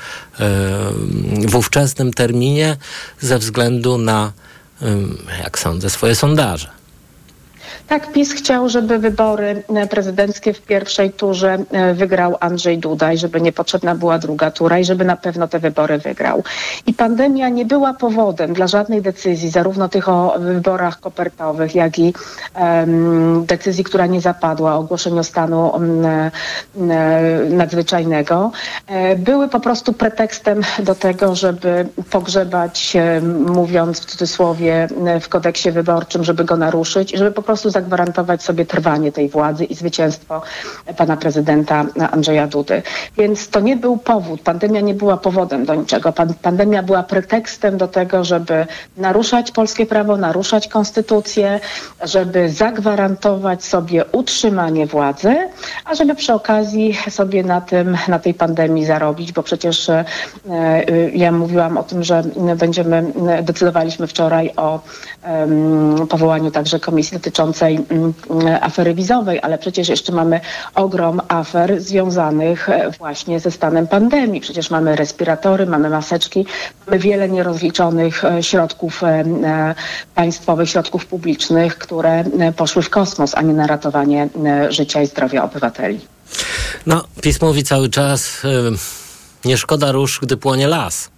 w 1.47 1.55
ówczesnym 1.55 2.13
terminie 2.13 2.77
ze 3.19 3.39
względu 3.39 3.97
na, 3.97 4.31
jak 5.43 5.59
sądzę, 5.59 5.89
swoje 5.89 6.15
sondaże. 6.15 6.78
Tak, 7.89 8.11
PiS 8.11 8.33
chciał, 8.33 8.69
żeby 8.69 8.99
wybory 8.99 9.63
e, 9.75 9.87
prezydenckie 9.87 10.53
w 10.53 10.61
pierwszej 10.61 11.11
turze 11.11 11.57
e, 11.71 11.93
wygrał 11.93 12.37
Andrzej 12.39 12.77
Duda 12.77 13.13
i 13.13 13.17
żeby 13.17 13.41
niepotrzebna 13.41 13.95
była 13.95 14.19
druga 14.19 14.51
tura 14.51 14.79
i 14.79 14.85
żeby 14.85 15.05
na 15.05 15.15
pewno 15.15 15.47
te 15.47 15.59
wybory 15.59 15.97
wygrał. 15.97 16.43
I 16.85 16.93
pandemia 16.93 17.49
nie 17.49 17.65
była 17.65 17.93
powodem 17.93 18.53
dla 18.53 18.67
żadnej 18.67 19.01
decyzji, 19.01 19.49
zarówno 19.49 19.89
tych 19.89 20.09
o 20.09 20.35
wyborach 20.39 20.99
kopertowych, 20.99 21.75
jak 21.75 21.99
i 21.99 22.13
em, 22.55 23.45
decyzji, 23.45 23.83
która 23.83 24.05
nie 24.05 24.21
zapadła, 24.21 24.75
ogłoszeniu 24.75 25.23
stanu 25.23 25.71
e, 25.75 26.31
nadzwyczajnego. 27.49 28.51
Były 29.17 29.47
po 29.47 29.59
prostu 29.59 29.93
pretekstem 29.93 30.61
do 30.79 30.95
tego, 30.95 31.35
żeby 31.35 31.87
pogrzebać, 32.11 32.97
mówiąc 33.47 33.99
w 34.01 34.05
cudzysłowie, 34.05 34.87
w 35.21 35.29
kodeksie 35.29 35.71
wyborczym, 35.71 36.23
żeby 36.23 36.43
go 36.43 36.57
naruszyć 36.57 37.13
i 37.13 37.17
żeby 37.17 37.31
po 37.31 37.41
prostu 37.41 37.69
zagwarantować 37.79 38.43
sobie 38.43 38.65
trwanie 38.65 39.11
tej 39.11 39.29
władzy 39.29 39.63
i 39.65 39.75
zwycięstwo 39.75 40.41
pana 40.97 41.17
prezydenta 41.17 41.85
Andrzeja 42.11 42.47
Dudy. 42.47 42.81
Więc 43.17 43.49
to 43.49 43.59
nie 43.59 43.77
był 43.77 43.97
powód, 43.97 44.41
pandemia 44.41 44.81
nie 44.81 44.93
była 44.93 45.17
powodem 45.17 45.65
do 45.65 45.75
niczego. 45.75 46.11
Pan, 46.13 46.33
pandemia 46.41 46.83
była 46.83 47.03
pretekstem 47.03 47.77
do 47.77 47.87
tego, 47.87 48.23
żeby 48.23 48.67
naruszać 48.97 49.51
polskie 49.51 49.85
prawo, 49.85 50.17
naruszać 50.17 50.67
konstytucję, 50.67 51.59
żeby 52.03 52.49
zagwarantować 52.49 53.63
sobie 53.63 54.05
utrzymanie 54.11 54.87
władzy, 54.87 55.35
a 55.85 55.95
żeby 55.95 56.15
przy 56.15 56.33
okazji 56.33 56.97
sobie 57.09 57.43
na 57.43 57.61
tym, 57.61 57.97
na 58.07 58.19
tej 58.19 58.33
pandemii 58.33 58.85
zarobić, 58.85 59.31
bo 59.31 59.43
przecież 59.43 59.89
e, 59.89 60.05
ja 61.13 61.31
mówiłam 61.31 61.77
o 61.77 61.83
tym, 61.83 62.03
że 62.03 62.23
będziemy, 62.55 63.13
decydowaliśmy 63.43 64.07
wczoraj 64.07 64.51
o 64.57 64.79
em, 65.23 66.07
powołaniu 66.09 66.51
także 66.51 66.79
komisji 66.79 67.17
dotyczącej 67.17 67.68
mm, 67.77 68.13
afery 68.61 68.93
wizowej, 68.93 69.39
ale 69.41 69.57
przecież 69.57 69.89
jeszcze 69.89 70.11
mamy 70.11 70.39
ogrom 70.75 71.21
afer 71.27 71.81
związanych 71.81 72.69
e, 72.69 72.91
właśnie 72.91 73.39
ze 73.39 73.51
stanem 73.51 73.87
pandemii. 73.87 74.41
Przecież 74.41 74.69
mamy 74.69 74.95
respiratory, 74.95 75.65
mamy 75.65 75.89
maseczki, 75.89 76.45
mamy 76.87 76.99
wiele 76.99 77.29
nierozliczonych 77.29 78.25
e, 78.25 78.43
środków 78.43 79.03
e, 79.03 79.75
państwowych, 80.15 80.69
środków 80.69 81.05
publicznych, 81.05 81.77
które 81.77 82.23
poszły 82.55 82.81
w 82.81 82.89
kosmos, 82.89 83.35
a 83.35 83.41
nie 83.41 83.53
na 83.53 83.67
ratowanie 83.67 84.29
życia 84.69 85.01
i 85.01 85.07
zdrowia 85.07 85.43
obywateli. 85.43 85.99
No, 86.85 87.03
PiS 87.21 87.41
mówi 87.41 87.63
cały 87.63 87.89
czas, 87.89 88.41
nie 89.45 89.57
szkoda 89.57 89.91
róż, 89.91 90.19
gdy 90.21 90.37
płonie 90.37 90.67
las. 90.67 91.09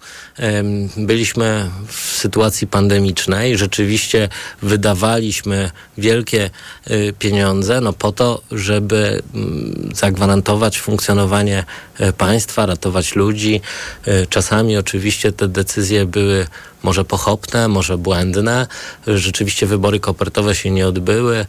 Byliśmy 0.97 1.69
w 1.87 1.99
sytuacji 1.99 2.67
pandemicznej, 2.67 3.57
rzeczywiście 3.57 4.29
wydawaliśmy 4.61 5.71
wielkie 5.97 6.49
y, 6.91 7.13
pieniądze 7.19 7.81
no 7.81 7.93
po 7.93 8.11
to, 8.11 8.41
żeby 8.51 9.21
mm, 9.33 9.89
zagwarantować 9.95 10.79
funkcjonowanie 10.79 11.63
e, 11.99 12.13
państwa, 12.13 12.65
ratować 12.65 13.15
ludzi. 13.15 13.61
E, 14.05 14.25
czasami 14.25 14.77
oczywiście 14.77 15.31
te 15.31 15.47
decyzje 15.47 16.05
były 16.05 16.47
może 16.83 17.05
pochopne, 17.05 17.67
może 17.67 17.97
błędne. 17.97 18.67
Rzeczywiście 19.07 19.65
wybory 19.65 19.99
kopertowe 19.99 20.55
się 20.55 20.71
nie 20.71 20.87
odbyły, 20.87 21.45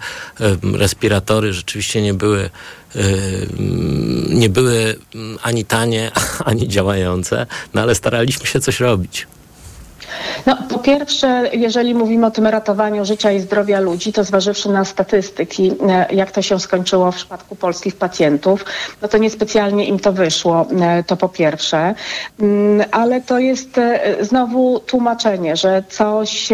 respiratory 0.74 1.52
rzeczywiście 1.52 2.02
nie 2.02 2.14
były 2.14 2.50
nie 4.28 4.48
były 4.48 4.98
ani 5.42 5.64
tanie, 5.64 6.10
ani 6.44 6.68
działające, 6.68 7.46
no 7.74 7.82
ale 7.82 7.94
staraliśmy 7.94 8.46
się 8.46 8.60
coś 8.60 8.80
robić. 8.80 9.26
No, 10.46 10.56
po 10.68 10.78
pierwsze, 10.78 11.50
jeżeli 11.52 11.94
mówimy 11.94 12.26
o 12.26 12.30
tym 12.30 12.46
ratowaniu 12.46 13.04
życia 13.04 13.32
i 13.32 13.40
zdrowia 13.40 13.80
ludzi, 13.80 14.12
to 14.12 14.24
zważywszy 14.24 14.68
na 14.68 14.84
statystyki, 14.84 15.72
e, 15.88 16.14
jak 16.14 16.30
to 16.30 16.42
się 16.42 16.60
skończyło 16.60 17.12
w 17.12 17.16
przypadku 17.16 17.56
polskich 17.56 17.96
pacjentów, 17.96 18.64
no 19.02 19.08
to 19.08 19.18
niespecjalnie 19.18 19.84
im 19.86 19.98
to 19.98 20.12
wyszło, 20.12 20.66
e, 20.80 21.04
to 21.04 21.16
po 21.16 21.28
pierwsze. 21.28 21.94
Mm, 22.40 22.88
ale 22.90 23.20
to 23.20 23.38
jest 23.38 23.78
e, 23.78 24.16
znowu 24.20 24.80
tłumaczenie, 24.80 25.56
że 25.56 25.82
coś 25.88 26.52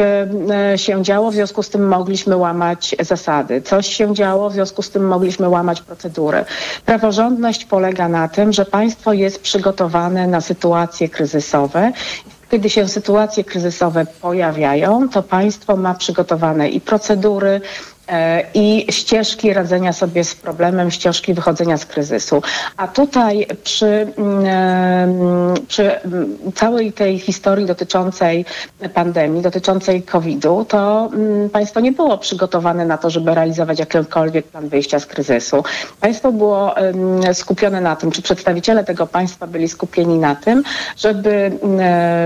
się 0.76 1.02
działo, 1.02 1.31
w 1.31 1.35
związku 1.35 1.62
z 1.62 1.71
tym 1.71 1.88
mogliśmy 1.88 2.37
łamać 2.37 2.97
zasady. 3.00 3.62
Coś 3.62 3.87
się 3.87 4.14
działo, 4.14 4.50
w 4.50 4.52
związku 4.52 4.83
z 4.83 4.90
tym 4.90 5.07
mogliśmy 5.07 5.49
łamać 5.49 5.81
procedury. 5.81 6.45
Praworządność 6.87 7.64
polega 7.64 8.09
na 8.09 8.28
tym, 8.28 8.52
że 8.52 8.64
państwo 8.64 9.12
jest 9.12 9.40
przygotowane 9.40 10.26
na 10.26 10.40
sytuacje 10.40 11.09
kryzysowe 11.09 11.93
kiedy 12.50 12.71
się 12.71 12.88
sytuacje 12.88 13.45
kryzysowe 13.45 14.07
pojawiają, 14.07 15.09
to 15.09 15.23
państwo 15.23 15.76
ma 15.76 15.95
przygotowane 15.95 16.69
i 16.69 16.81
procedury, 16.81 17.61
i 18.55 18.87
ścieżki 18.91 19.53
radzenia 19.53 19.93
sobie 19.93 20.25
z 20.25 20.35
problemem, 20.35 20.91
ścieżki 20.91 21.35
wychodzenia 21.35 21.77
z 21.77 21.87
kryzysu. 21.87 22.43
A 22.77 22.88
tutaj 22.88 23.47
przy, 23.65 23.87
mm, 24.17 25.55
przy 25.69 26.00
mm, 26.00 26.38
całej 26.55 26.93
tej 26.93 27.19
historii 27.19 27.67
dotyczącej 27.67 28.45
pandemii, 28.95 29.43
dotyczącej 29.43 30.03
COVID-u, 30.03 30.65
to 30.65 31.11
mm, 31.12 31.50
państwo 31.50 31.81
nie 31.81 31.93
było 31.93 32.19
przygotowane 32.19 32.87
na 32.87 32.99
to, 32.99 33.11
żeby 33.11 33.35
realizować 33.35 33.79
jakikolwiek 33.79 34.47
plan 34.47 34.69
wyjścia 34.69 34.99
z 34.99 35.07
kryzysu. 35.07 35.65
Państwo 36.00 36.33
było 36.33 36.75
skupione 37.33 37.81
na 37.81 37.97
tym, 37.97 38.11
czy 38.11 38.23
przedstawiciele 38.23 38.85
tego 38.85 39.07
państwa 39.07 39.47
byli 39.47 39.69
skupieni 39.69 40.19
na 40.19 40.35
tym, 40.37 40.62
żeby 40.97 41.53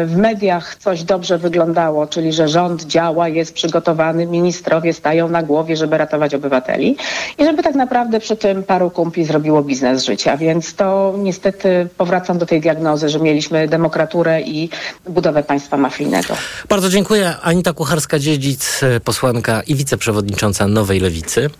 w 0.06 0.14
mediach 0.16 0.76
coś 0.76 1.04
dobrze 1.04 1.38
wyglądało, 1.38 2.06
czyli 2.06 2.32
że 2.32 2.48
rząd 2.48 2.84
działa, 2.84 3.28
jest 3.28 3.54
przygotowany, 3.54 4.26
ministrowie 4.26 4.92
stają 4.92 5.28
na 5.28 5.42
głowie, 5.42 5.71
żeby 5.76 5.98
ratować 5.98 6.34
obywateli 6.34 6.96
i 7.38 7.44
żeby 7.44 7.62
tak 7.62 7.74
naprawdę 7.74 8.20
przy 8.20 8.36
tym 8.36 8.62
paru 8.62 8.90
kumpli 8.90 9.24
zrobiło 9.24 9.62
biznes 9.62 10.04
życia. 10.04 10.36
Więc 10.36 10.74
to 10.74 11.14
niestety 11.18 11.88
powracam 11.98 12.38
do 12.38 12.46
tej 12.46 12.60
diagnozy, 12.60 13.08
że 13.08 13.20
mieliśmy 13.20 13.68
demokraturę 13.68 14.40
i 14.40 14.70
budowę 15.08 15.42
państwa 15.42 15.76
mafijnego. 15.76 16.34
Bardzo 16.68 16.88
dziękuję. 16.88 17.34
Anita 17.42 17.70
Kucharska-Dziedzic, 17.72 18.84
posłanka 19.04 19.62
i 19.62 19.74
wiceprzewodnicząca 19.74 20.68
Nowej 20.68 21.00
Lewicy. 21.00 21.50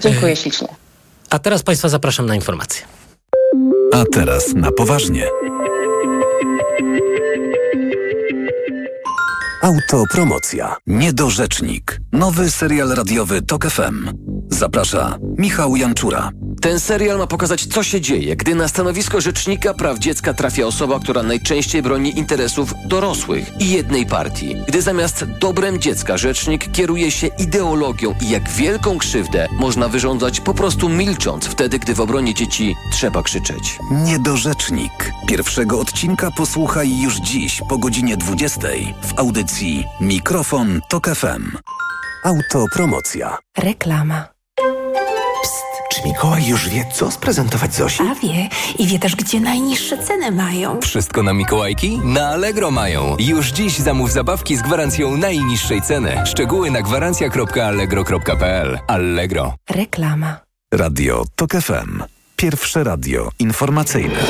Dziękuję 0.00 0.36
ślicznie. 0.36 0.68
A 1.30 1.38
teraz 1.38 1.62
Państwa 1.62 1.88
zapraszam 1.88 2.26
na 2.26 2.34
informacje. 2.34 2.86
A 3.92 4.04
teraz 4.12 4.54
na 4.54 4.72
poważnie. 4.72 5.24
Autopromocja. 9.62 10.76
Niedorzecznik. 10.86 12.00
Nowy 12.12 12.50
serial 12.50 12.88
radiowy 12.88 13.42
TOK 13.42 13.66
FM. 13.66 14.08
Zaprasza 14.48 15.18
Michał 15.38 15.76
Janczura. 15.76 16.30
Ten 16.60 16.80
serial 16.80 17.18
ma 17.18 17.26
pokazać, 17.26 17.66
co 17.66 17.82
się 17.82 18.00
dzieje, 18.00 18.36
gdy 18.36 18.54
na 18.54 18.68
stanowisko 18.68 19.20
rzecznika 19.20 19.74
praw 19.74 19.98
dziecka 19.98 20.34
trafia 20.34 20.66
osoba, 20.66 21.00
która 21.00 21.22
najczęściej 21.22 21.82
broni 21.82 22.18
interesów 22.18 22.74
dorosłych 22.86 23.60
i 23.60 23.70
jednej 23.70 24.06
partii. 24.06 24.56
Gdy 24.68 24.82
zamiast 24.82 25.24
dobrem 25.24 25.78
dziecka 25.78 26.18
rzecznik 26.18 26.72
kieruje 26.72 27.10
się 27.10 27.26
ideologią 27.26 28.14
i 28.20 28.30
jak 28.30 28.50
wielką 28.50 28.98
krzywdę 28.98 29.48
można 29.52 29.88
wyrządzać 29.88 30.40
po 30.40 30.54
prostu 30.54 30.88
milcząc 30.88 31.46
wtedy, 31.46 31.78
gdy 31.78 31.94
w 31.94 32.00
obronie 32.00 32.34
dzieci 32.34 32.76
trzeba 32.92 33.22
krzyczeć. 33.22 33.78
Niedorzecznik. 33.90 35.12
Pierwszego 35.28 35.80
odcinka 35.80 36.30
posłuchaj 36.30 37.00
już 37.00 37.16
dziś 37.16 37.62
po 37.68 37.78
godzinie 37.78 38.16
20 38.16 38.60
w 39.02 39.14
audycji 39.50 39.84
Mikrofon 40.00 40.80
Tok 40.88 41.08
FM. 41.08 41.56
Autopromocja. 42.24 43.38
Reklama. 43.58 44.28
Czy 45.90 46.02
Mikołaj 46.04 46.46
już 46.46 46.68
wie, 46.68 46.86
co 46.92 47.10
sprezentować 47.10 47.74
Zosi? 47.74 48.02
A 48.02 48.14
wie. 48.14 48.48
I 48.78 48.86
wie 48.86 48.98
też, 48.98 49.16
gdzie 49.16 49.40
najniższe 49.40 49.98
ceny 49.98 50.30
mają. 50.32 50.80
Wszystko 50.80 51.22
na 51.22 51.32
Mikołajki? 51.32 52.00
Na 52.04 52.28
Allegro 52.28 52.70
mają. 52.70 53.16
Już 53.18 53.48
dziś 53.48 53.78
zamów 53.78 54.12
zabawki 54.12 54.56
z 54.56 54.62
gwarancją 54.62 55.16
najniższej 55.16 55.82
ceny. 55.82 56.22
Szczegóły 56.26 56.70
na 56.70 56.82
gwarancja.allegro.pl. 56.82 58.78
Allegro. 58.86 59.54
Reklama. 59.70 60.36
Radio 60.74 61.24
TOK 61.36 61.52
FM. 61.52 62.02
Pierwsze 62.36 62.84
radio 62.84 63.30
informacyjne. 63.38 64.20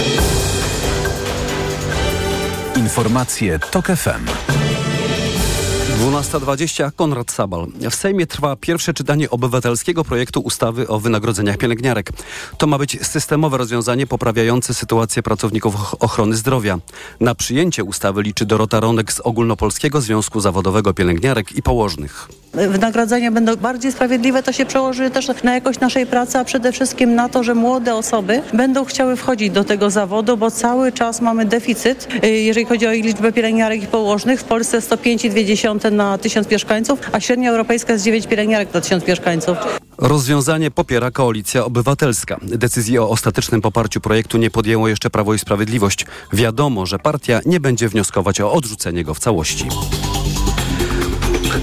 Informacje 2.76 3.58
TOK 3.58 3.86
FM. 3.86 4.50
12.20 6.00 6.90
Konrad 6.96 7.30
Sabal. 7.30 7.66
W 7.90 7.94
Sejmie 7.94 8.26
trwa 8.26 8.56
pierwsze 8.56 8.94
czytanie 8.94 9.30
obywatelskiego 9.30 10.04
projektu 10.04 10.40
ustawy 10.40 10.88
o 10.88 10.98
wynagrodzeniach 10.98 11.56
pielęgniarek. 11.56 12.10
To 12.58 12.66
ma 12.66 12.78
być 12.78 13.06
systemowe 13.06 13.58
rozwiązanie 13.58 14.06
poprawiające 14.06 14.74
sytuację 14.74 15.22
pracowników 15.22 15.94
ochrony 16.00 16.36
zdrowia. 16.36 16.78
Na 17.20 17.34
przyjęcie 17.34 17.84
ustawy 17.84 18.22
liczy 18.22 18.46
Dorota 18.46 18.80
Ronek 18.80 19.12
z 19.12 19.20
Ogólnopolskiego 19.20 20.00
Związku 20.00 20.40
Zawodowego 20.40 20.94
Pielęgniarek 20.94 21.52
i 21.52 21.62
Położnych. 21.62 22.28
Wynagrodzenia 22.54 23.30
będą 23.30 23.56
bardziej 23.56 23.92
sprawiedliwe, 23.92 24.42
to 24.42 24.52
się 24.52 24.66
przełoży 24.66 25.10
też 25.10 25.28
na 25.42 25.54
jakość 25.54 25.80
naszej 25.80 26.06
pracy, 26.06 26.38
a 26.38 26.44
przede 26.44 26.72
wszystkim 26.72 27.14
na 27.14 27.28
to, 27.28 27.42
że 27.42 27.54
młode 27.54 27.94
osoby 27.94 28.42
będą 28.52 28.84
chciały 28.84 29.16
wchodzić 29.16 29.50
do 29.50 29.64
tego 29.64 29.90
zawodu, 29.90 30.36
bo 30.36 30.50
cały 30.50 30.92
czas 30.92 31.20
mamy 31.20 31.44
deficyt, 31.44 32.08
y, 32.24 32.28
jeżeli 32.28 32.66
chodzi 32.66 32.86
o 32.86 32.92
liczbę 32.92 33.32
pielęgniarek 33.32 33.82
i 33.82 33.86
położnych. 33.86 34.40
W 34.40 34.44
Polsce 34.44 34.78
105,2 34.78 35.89
na 35.90 36.18
tysiąc 36.18 36.50
mieszkańców, 36.50 37.00
a 37.12 37.20
średnia 37.20 37.50
europejska 37.50 37.92
jest 37.92 38.04
9 38.04 38.26
pielęgniarek 38.26 38.74
na 38.74 38.80
tysiąc 38.80 39.06
mieszkańców. 39.06 39.56
Rozwiązanie 39.98 40.70
popiera 40.70 41.10
Koalicja 41.10 41.64
Obywatelska. 41.64 42.36
Decyzji 42.42 42.98
o 42.98 43.08
ostatecznym 43.08 43.60
poparciu 43.60 44.00
projektu 44.00 44.38
nie 44.38 44.50
podjęło 44.50 44.88
jeszcze 44.88 45.10
Prawo 45.10 45.34
i 45.34 45.38
Sprawiedliwość. 45.38 46.06
Wiadomo, 46.32 46.86
że 46.86 46.98
partia 46.98 47.40
nie 47.46 47.60
będzie 47.60 47.88
wnioskować 47.88 48.40
o 48.40 48.52
odrzucenie 48.52 49.04
go 49.04 49.14
w 49.14 49.18
całości. 49.18 49.68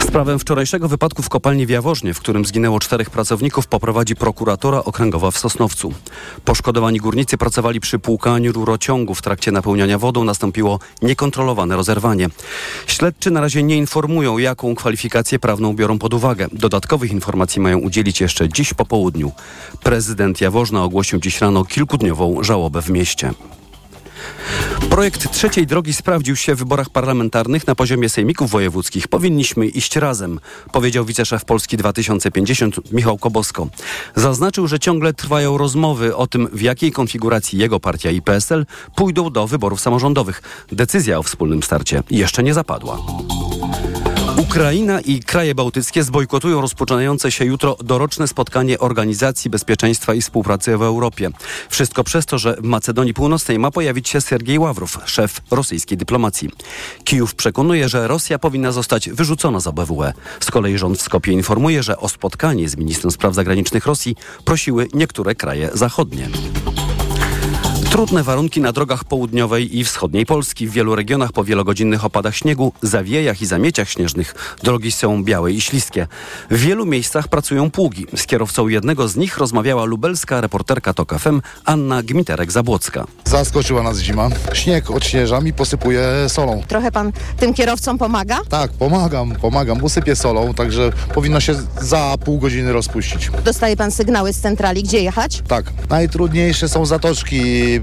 Sprawę 0.07 0.39
wczorajszego 0.39 0.87
wypadku 0.87 1.23
w 1.23 1.29
kopalni 1.29 1.65
w 1.65 1.69
Jaworznie, 1.69 2.13
w 2.13 2.19
którym 2.19 2.45
zginęło 2.45 2.79
czterech 2.79 3.09
pracowników, 3.09 3.67
poprowadzi 3.67 4.15
prokuratora 4.15 4.83
okręgowa 4.83 5.31
w 5.31 5.37
Sosnowcu. 5.37 5.93
Poszkodowani 6.45 6.99
górnicy 6.99 7.37
pracowali 7.37 7.79
przy 7.79 7.99
płukaniu 7.99 8.51
rurociągu. 8.51 9.15
W 9.15 9.21
trakcie 9.21 9.51
napełniania 9.51 9.97
wodą 9.97 10.23
nastąpiło 10.23 10.79
niekontrolowane 11.01 11.75
rozerwanie. 11.75 12.29
Śledczy 12.87 13.31
na 13.31 13.41
razie 13.41 13.63
nie 13.63 13.77
informują, 13.77 14.37
jaką 14.37 14.75
kwalifikację 14.75 15.39
prawną 15.39 15.75
biorą 15.75 15.99
pod 15.99 16.13
uwagę. 16.13 16.47
Dodatkowych 16.51 17.11
informacji 17.11 17.61
mają 17.61 17.77
udzielić 17.79 18.21
jeszcze 18.21 18.49
dziś 18.49 18.73
po 18.73 18.85
południu. 18.85 19.31
Prezydent 19.83 20.41
Jaworzna 20.41 20.83
ogłosił 20.83 21.19
dziś 21.19 21.41
rano 21.41 21.65
kilkudniową 21.65 22.43
żałobę 22.43 22.81
w 22.81 22.89
mieście. 22.89 23.33
Projekt 24.89 25.31
trzeciej 25.31 25.67
drogi 25.67 25.93
sprawdził 25.93 26.35
się 26.35 26.55
w 26.55 26.59
wyborach 26.59 26.89
parlamentarnych 26.89 27.67
na 27.67 27.75
poziomie 27.75 28.09
sejmików 28.09 28.51
wojewódzkich. 28.51 29.07
Powinniśmy 29.07 29.67
iść 29.67 29.95
razem, 29.95 30.39
powiedział 30.71 31.05
wiceszef 31.05 31.45
Polski 31.45 31.77
2050 31.77 32.91
Michał 32.91 33.17
Kobosko. 33.17 33.67
Zaznaczył, 34.15 34.67
że 34.67 34.79
ciągle 34.79 35.13
trwają 35.13 35.57
rozmowy 35.57 36.15
o 36.15 36.27
tym, 36.27 36.47
w 36.53 36.61
jakiej 36.61 36.91
konfiguracji 36.91 37.59
jego 37.59 37.79
partia 37.79 38.11
i 38.11 38.21
PSL 38.21 38.65
pójdą 38.95 39.29
do 39.29 39.47
wyborów 39.47 39.81
samorządowych. 39.81 40.41
Decyzja 40.71 41.19
o 41.19 41.23
wspólnym 41.23 41.63
starcie 41.63 42.03
jeszcze 42.09 42.43
nie 42.43 42.53
zapadła. 42.53 42.97
Ukraina 44.47 45.01
i 45.01 45.19
kraje 45.19 45.55
bałtyckie 45.55 46.03
zbojkotują 46.03 46.61
rozpoczynające 46.61 47.31
się 47.31 47.45
jutro 47.45 47.77
doroczne 47.83 48.27
spotkanie 48.27 48.79
Organizacji 48.79 49.49
Bezpieczeństwa 49.49 50.13
i 50.13 50.21
Współpracy 50.21 50.77
w 50.77 50.81
Europie. 50.81 51.29
Wszystko 51.69 52.03
przez 52.03 52.25
to, 52.25 52.37
że 52.37 52.55
w 52.55 52.63
Macedonii 52.63 53.13
Północnej 53.13 53.59
ma 53.59 53.71
pojawić 53.71 54.09
się 54.09 54.21
Sergiej 54.21 54.59
Ławrow, 54.59 54.97
szef 55.05 55.41
rosyjskiej 55.51 55.97
dyplomacji. 55.97 56.49
Kijów 57.03 57.35
przekonuje, 57.35 57.89
że 57.89 58.07
Rosja 58.07 58.39
powinna 58.39 58.71
zostać 58.71 59.09
wyrzucona 59.09 59.59
z 59.59 59.67
OBWE. 59.67 60.13
Z 60.39 60.51
kolei 60.51 60.77
rząd 60.77 60.97
w 60.97 61.01
Skopie 61.01 61.31
informuje, 61.31 61.83
że 61.83 61.97
o 61.97 62.09
spotkanie 62.09 62.69
z 62.69 62.77
ministrem 62.77 63.11
spraw 63.11 63.35
zagranicznych 63.35 63.85
Rosji 63.85 64.15
prosiły 64.45 64.87
niektóre 64.93 65.35
kraje 65.35 65.69
zachodnie. 65.73 66.29
Trudne 67.85 68.23
warunki 68.23 68.61
na 68.61 68.71
drogach 68.71 69.03
południowej 69.03 69.77
i 69.77 69.83
wschodniej 69.83 70.25
Polski. 70.25 70.67
W 70.67 70.71
wielu 70.71 70.95
regionach 70.95 71.31
po 71.31 71.43
wielogodzinnych 71.43 72.05
opadach 72.05 72.35
śniegu, 72.35 72.73
zawiejach 72.81 73.41
i 73.41 73.45
zamieciach 73.45 73.89
śnieżnych 73.89 74.35
drogi 74.63 74.91
są 74.91 75.23
białe 75.23 75.51
i 75.51 75.61
śliskie. 75.61 76.07
W 76.51 76.57
wielu 76.59 76.85
miejscach 76.85 77.27
pracują 77.27 77.71
pługi. 77.71 78.05
Z 78.15 78.25
kierowcą 78.25 78.67
jednego 78.67 79.07
z 79.07 79.15
nich 79.15 79.37
rozmawiała 79.37 79.85
lubelska 79.85 80.41
reporterka 80.41 80.93
TOK 80.93 81.19
FM 81.19 81.41
Anna 81.65 82.03
Gmiterek-Zabłocka. 82.03 83.03
Zaskoczyła 83.25 83.83
nas 83.83 83.97
zima. 83.99 84.29
Śnieg 84.53 84.91
odśnieżam 84.91 85.47
i 85.47 85.53
posypuję 85.53 86.03
solą. 86.27 86.63
Trochę 86.67 86.91
pan 86.91 87.11
tym 87.39 87.53
kierowcom 87.53 87.97
pomaga? 87.97 88.39
Tak, 88.49 88.71
pomagam, 88.71 89.35
pomagam. 89.41 89.83
Usypię 89.83 90.15
solą, 90.15 90.53
także 90.53 90.91
powinno 91.13 91.39
się 91.39 91.55
za 91.81 92.15
pół 92.25 92.39
godziny 92.39 92.73
rozpuścić. 92.73 93.29
Dostaje 93.45 93.77
pan 93.77 93.91
sygnały 93.91 94.33
z 94.33 94.39
centrali, 94.41 94.83
gdzie 94.83 94.99
jechać? 95.01 95.43
Tak. 95.47 95.73
Najtrudniejsze 95.89 96.69
są 96.69 96.85
zatoczki 96.85 97.41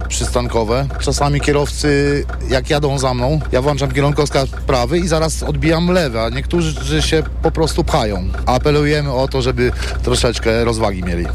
przystankowe. 0.08 0.88
Czasami 1.00 1.40
kierowcy, 1.40 2.24
jak 2.48 2.70
jadą 2.70 2.98
za 2.98 3.14
mną, 3.14 3.40
ja 3.52 3.62
włączam 3.62 3.92
kierunkowskaz 3.92 4.48
prawy 4.66 4.98
i 4.98 5.08
zaraz 5.08 5.42
odbijam 5.42 5.88
lewy, 5.90 6.20
a 6.20 6.28
niektórzy 6.28 7.02
się 7.02 7.22
po 7.42 7.50
prostu 7.50 7.84
pchają. 7.84 8.24
Apelujemy 8.46 9.12
o 9.12 9.28
to, 9.28 9.42
żeby 9.42 9.72
troszeczkę 10.02 10.64
rozwagi 10.64 11.02
mieli. 11.02 11.26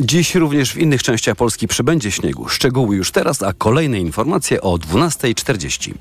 Dziś 0.00 0.34
również 0.34 0.72
w 0.72 0.78
innych 0.78 1.02
częściach 1.02 1.36
Polski 1.36 1.68
przybędzie 1.68 2.10
śniegu. 2.10 2.48
Szczegóły 2.48 2.96
już 2.96 3.12
teraz, 3.12 3.42
a 3.42 3.52
kolejne 3.52 3.98
informacje 4.00 4.60
o 4.60 4.74
12.40. 4.74 5.92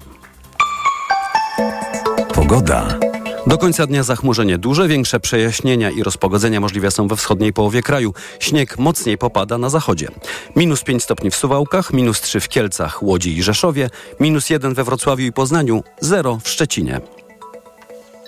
Pogoda. 2.34 3.09
Do 3.48 3.58
końca 3.58 3.88
dnia 3.88 4.04
zachmurzenie 4.04 4.58
duże, 4.58 4.88
większe 4.88 5.20
przejaśnienia 5.20 5.90
i 5.90 6.04
rozpogodzenia 6.04 6.60
możliwe 6.60 6.92
są 6.92 7.08
we 7.08 7.16
wschodniej 7.16 7.54
połowie 7.54 7.82
kraju. 7.82 8.14
Śnieg 8.40 8.78
mocniej 8.78 9.18
popada 9.18 9.58
na 9.58 9.70
zachodzie. 9.70 10.08
Minus 10.56 10.84
5 10.84 11.04
stopni 11.04 11.32
w 11.32 11.36
Suwałkach, 11.36 11.94
minus 11.94 12.22
3 12.22 12.40
w 12.40 12.48
Kielcach, 12.48 13.04
Łodzi 13.04 13.38
i 13.38 13.44
Rzeszowie, 13.44 13.90
minus 14.20 14.50
1 14.50 14.74
we 14.74 14.84
Wrocławiu 14.84 15.26
i 15.26 15.32
Poznaniu, 15.32 15.84
0 16.00 16.40
w 16.44 16.50
Szczecinie. 16.50 17.02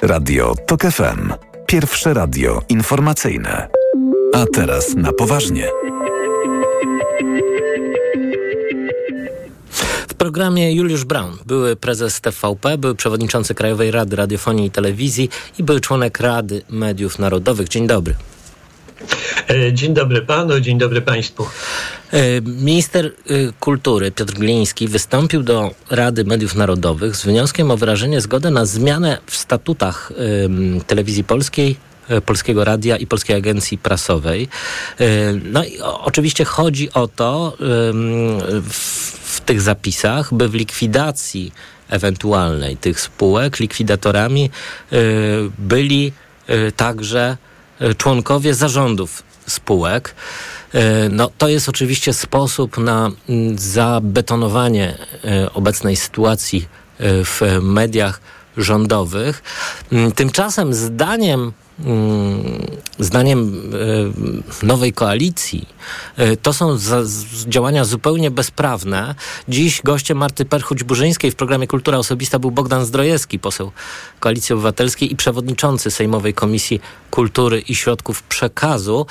Radio 0.02 0.56
TOK 0.67 0.82
FM. 0.82 1.34
Pierwsze 1.67 2.13
radio 2.13 2.62
informacyjne. 2.69 3.67
A 4.34 4.45
teraz 4.54 4.95
na 4.95 5.13
poważnie. 5.13 5.67
Programie 10.32 10.74
Juliusz 10.74 11.06
Braun, 11.06 11.38
były 11.46 11.76
prezes 11.76 12.22
TVP, 12.22 12.78
był 12.78 12.96
przewodniczący 12.96 13.56
Krajowej 13.56 13.91
Rady 13.91 14.15
Radiofonii 14.15 14.65
i 14.65 14.72
Telewizji 14.72 15.30
i 15.60 15.63
był 15.63 15.80
członek 15.80 16.20
Rady 16.20 16.62
Mediów 16.70 17.20
Narodowych. 17.20 17.67
Dzień 17.70 17.88
dobry. 17.88 18.15
Dzień 19.74 19.94
dobry 19.94 20.22
panu, 20.22 20.60
dzień 20.60 20.78
dobry 20.78 21.02
państwu. 21.02 21.48
Minister 22.46 23.12
Kultury 23.60 24.12
Piotr 24.12 24.34
Gliński 24.34 24.88
wystąpił 24.88 25.44
do 25.44 25.72
Rady 25.89 26.24
Mediów 26.24 26.56
Narodowych 26.56 27.15
z 27.15 27.26
wnioskiem 27.26 27.72
o 27.72 27.78
wyrażenie 27.78 28.22
zgody 28.22 28.52
na 28.52 28.65
zmianę 28.65 29.17
w 29.26 29.36
statutach 29.36 30.12
telewizji 30.88 31.24
polskiej 31.24 31.76
Polskiego 32.26 32.63
Radia 32.63 32.98
i 32.98 33.08
Polskiej 33.08 33.36
Agencji 33.36 33.78
Prasowej. 33.78 34.48
No 35.44 35.63
i 35.63 35.80
oczywiście 35.82 36.46
chodzi 36.46 36.94
o 36.94 37.08
to 37.08 37.58
w, 38.70 39.21
w 39.41 39.45
tych 39.45 39.62
zapisach, 39.62 40.34
by 40.34 40.49
w 40.49 40.54
likwidacji 40.54 41.54
ewentualnej 41.89 42.77
tych 42.77 42.99
spółek 42.99 43.60
likwidatorami 43.60 44.49
byli 45.60 46.13
także 46.75 47.38
członkowie 47.97 48.54
zarządów 48.54 49.23
spółek. 49.47 50.15
No, 51.10 51.30
to 51.38 51.47
jest 51.47 51.69
oczywiście 51.69 52.13
sposób 52.13 52.77
na 52.77 53.12
zabetonowanie 53.56 54.97
obecnej 55.54 55.95
sytuacji 55.95 56.67
w 56.99 57.41
mediach 57.62 58.21
rządowych. 58.58 59.43
Tymczasem 60.15 60.73
zdaniem 60.73 61.51
zdaniem 63.00 63.72
nowej 64.63 64.94
koalicji 64.94 65.67
to 66.41 66.54
są 66.54 66.78
za, 66.78 67.02
działania 67.48 67.86
zupełnie 67.86 68.32
bezprawne. 68.32 69.15
Dziś 69.48 69.82
gościem 69.82 70.17
Marty 70.17 70.46
Perchuć-Burzyńskiej 70.46 71.32
w 71.32 71.36
programie 71.36 71.67
Kultura 71.67 71.98
Osobista 71.98 72.39
był 72.39 72.52
Bogdan 72.52 72.86
Zdrojewski, 72.86 73.39
poseł 73.39 73.72
Koalicji 74.20 74.54
Obywatelskiej 74.54 75.13
i 75.13 75.15
przewodniczący 75.15 75.91
Sejmowej 75.91 76.34
Komisji 76.34 76.82
Kultury 77.12 77.60
i 77.60 77.76
Środków 77.76 78.24
Przekazu. 78.24 79.06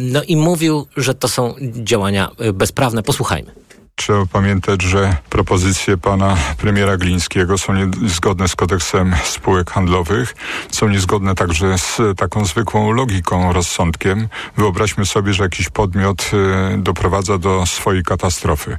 No 0.00 0.22
i 0.22 0.36
mówił, 0.36 0.86
że 0.96 1.14
to 1.14 1.28
są 1.28 1.54
działania 1.60 2.30
bezprawne. 2.54 3.02
Posłuchajmy. 3.02 3.65
Trzeba 3.98 4.26
pamiętać, 4.26 4.82
że 4.82 5.16
propozycje 5.30 5.96
pana 5.96 6.36
premiera 6.58 6.96
Glińskiego 6.96 7.58
są 7.58 7.74
niezgodne 7.74 8.48
z 8.48 8.56
kodeksem 8.56 9.14
spółek 9.24 9.70
handlowych, 9.70 10.34
są 10.72 10.88
niezgodne 10.88 11.34
także 11.34 11.78
z 11.78 12.00
taką 12.16 12.44
zwykłą 12.44 12.92
logiką, 12.92 13.52
rozsądkiem. 13.52 14.28
Wyobraźmy 14.56 15.06
sobie, 15.06 15.32
że 15.32 15.42
jakiś 15.42 15.68
podmiot 15.68 16.30
y, 16.74 16.78
doprowadza 16.78 17.38
do 17.38 17.66
swojej 17.66 18.02
katastrofy. 18.02 18.76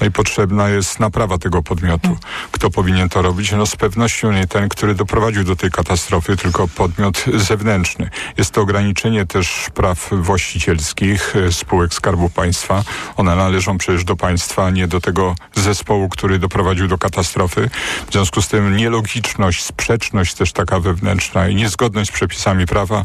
No 0.00 0.06
i 0.06 0.10
potrzebna 0.10 0.68
jest 0.68 1.00
naprawa 1.00 1.38
tego 1.38 1.62
podmiotu. 1.62 2.16
Kto 2.52 2.70
powinien 2.70 3.08
to 3.08 3.22
robić? 3.22 3.52
No 3.52 3.66
z 3.66 3.76
pewnością 3.76 4.32
nie 4.32 4.46
ten, 4.46 4.68
który 4.68 4.94
doprowadził 4.94 5.44
do 5.44 5.56
tej 5.56 5.70
katastrofy, 5.70 6.36
tylko 6.36 6.68
podmiot 6.68 7.24
zewnętrzny. 7.34 8.10
Jest 8.36 8.50
to 8.50 8.60
ograniczenie 8.60 9.26
też 9.26 9.66
praw 9.74 10.10
właścicielskich 10.12 11.36
y, 11.36 11.52
spółek 11.52 11.94
Skarbu 11.94 12.30
Państwa. 12.30 12.82
One 13.16 13.36
należą 13.36 13.78
przecież 13.78 14.04
do 14.04 14.16
państwa 14.16 14.59
a 14.64 14.70
nie 14.70 14.88
do 14.88 15.00
tego 15.00 15.34
zespołu, 15.56 16.08
który 16.08 16.38
doprowadził 16.38 16.88
do 16.88 16.98
katastrofy. 16.98 17.70
W 18.08 18.12
związku 18.12 18.42
z 18.42 18.48
tym 18.48 18.76
nielogiczność, 18.76 19.64
sprzeczność 19.64 20.34
też 20.34 20.52
taka 20.52 20.80
wewnętrzna 20.80 21.48
i 21.48 21.54
niezgodność 21.54 22.10
z 22.10 22.12
przepisami 22.12 22.66
prawa 22.66 23.02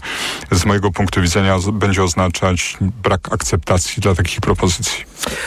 z 0.52 0.66
mojego 0.66 0.92
punktu 0.92 1.22
widzenia 1.22 1.58
będzie 1.74 2.04
oznaczać 2.04 2.78
brak 2.82 3.34
akceptacji 3.34 4.02
dla 4.02 4.16
takich 4.16 4.42
propozycji. 4.42 5.04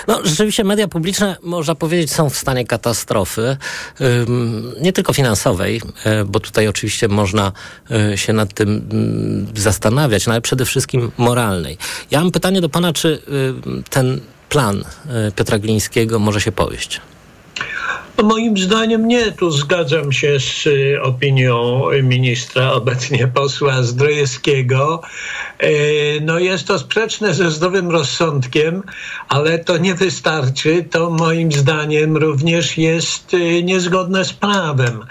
No, 0.08 0.20
rzeczywiście 0.24 0.64
media 0.64 0.88
publiczne, 0.88 1.36
można 1.42 1.74
powiedzieć, 1.74 2.12
są 2.12 2.30
w 2.30 2.36
stanie 2.36 2.66
katastrofy, 2.66 3.56
nie 4.80 4.92
tylko 4.92 5.12
finansowej, 5.12 5.82
bo 6.26 6.40
tutaj 6.40 6.68
oczywiście 6.68 7.08
można 7.08 7.52
się 8.16 8.32
nad 8.32 8.54
tym 8.54 8.88
zastanawiać, 9.54 10.26
no 10.26 10.32
ale 10.32 10.40
przede 10.40 10.64
wszystkim 10.64 11.12
moralnej. 11.18 11.78
Ja 12.10 12.20
mam 12.20 12.30
pytanie 12.30 12.60
do 12.60 12.68
pana, 12.68 12.92
czy 12.92 13.22
ten 13.90 14.20
plan 14.48 14.84
Piotra 15.36 15.58
Glińskiego 15.58 16.18
może 16.18 16.40
się 16.40 16.52
powieść? 16.52 17.00
No 18.18 18.24
moim 18.24 18.58
zdaniem 18.58 19.08
nie. 19.08 19.32
Tu 19.32 19.50
zgadzam 19.50 20.12
się 20.12 20.40
z 20.40 20.68
opinią 21.02 21.82
ministra, 22.02 22.72
obecnie 22.72 23.28
posła 23.28 23.82
Zdrojewskiego. 23.82 25.02
No 26.20 26.38
jest 26.38 26.66
to 26.66 26.78
sprzeczne 26.78 27.34
ze 27.34 27.50
zdrowym 27.50 27.90
rozsądkiem, 27.90 28.82
ale 29.28 29.58
to 29.58 29.78
nie 29.78 29.94
wystarczy. 29.94 30.84
To 30.90 31.10
moim 31.10 31.52
zdaniem 31.52 32.16
również 32.16 32.78
jest 32.78 33.36
niezgodne 33.62 34.24
z 34.24 34.32
prawem. 34.32 35.04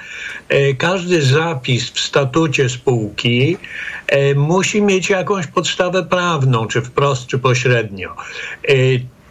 Każdy 0.77 1.21
zapis 1.21 1.89
w 1.89 1.99
statucie 1.99 2.69
spółki 2.69 3.57
musi 4.35 4.81
mieć 4.81 5.09
jakąś 5.09 5.47
podstawę 5.47 6.03
prawną, 6.03 6.67
czy 6.67 6.81
wprost, 6.81 7.27
czy 7.27 7.39
pośrednio 7.39 8.15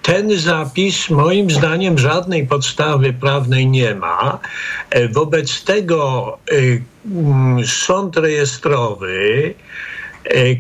ten 0.07 0.39
zapis 0.39 1.11
moim 1.11 1.51
zdaniem 1.51 1.99
żadnej 1.99 2.47
podstawy 2.47 3.13
prawnej 3.13 3.67
nie 3.67 3.95
ma. 3.95 4.39
Wobec 5.13 5.65
tego 5.65 6.39
sąd 7.67 8.17
rejestrowy, 8.17 9.55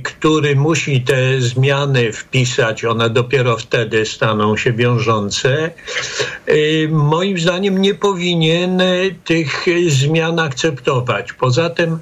który 0.02 0.56
musi 0.56 1.00
te 1.00 1.40
zmiany 1.40 2.12
wpisać, 2.12 2.84
one 2.84 3.10
dopiero 3.10 3.56
wtedy 3.56 4.06
staną 4.06 4.56
się 4.56 4.72
wiążące, 4.72 5.70
moim 6.90 7.38
zdaniem 7.38 7.80
nie 7.80 7.94
powinien 7.94 8.82
tych 9.24 9.66
zmian 9.88 10.38
akceptować. 10.38 11.32
Poza 11.32 11.70
tym 11.70 11.98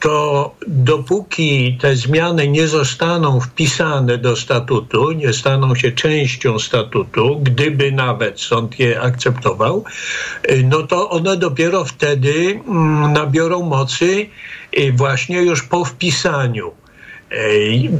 to 0.00 0.54
dopóki 0.66 1.78
te 1.80 1.96
zmiany 1.96 2.48
nie 2.48 2.68
zostaną 2.68 3.40
wpisane 3.40 4.18
do 4.18 4.36
statutu, 4.36 5.12
nie 5.12 5.32
staną 5.32 5.74
się 5.74 5.92
częścią 5.92 6.58
statutu, 6.58 7.40
gdyby 7.42 7.92
nawet 7.92 8.40
sąd 8.40 8.78
je 8.78 9.00
akceptował, 9.00 9.84
no 10.64 10.82
to 10.82 11.10
one 11.10 11.36
dopiero 11.36 11.84
wtedy 11.84 12.60
nabiorą 13.12 13.62
mocy 13.62 14.26
właśnie 14.92 15.42
już 15.42 15.62
po 15.62 15.84
wpisaniu. 15.84 16.72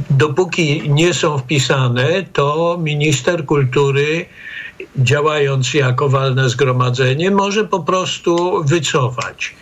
Dopóki 0.09 0.89
nie 0.89 1.13
są 1.13 1.37
wpisane, 1.37 2.25
to 2.33 2.77
minister 2.81 3.45
kultury 3.45 4.25
działając 4.97 5.73
jako 5.73 6.09
walne 6.09 6.49
zgromadzenie 6.49 7.31
może 7.31 7.65
po 7.65 7.79
prostu 7.79 8.63
wycofać. 8.63 9.55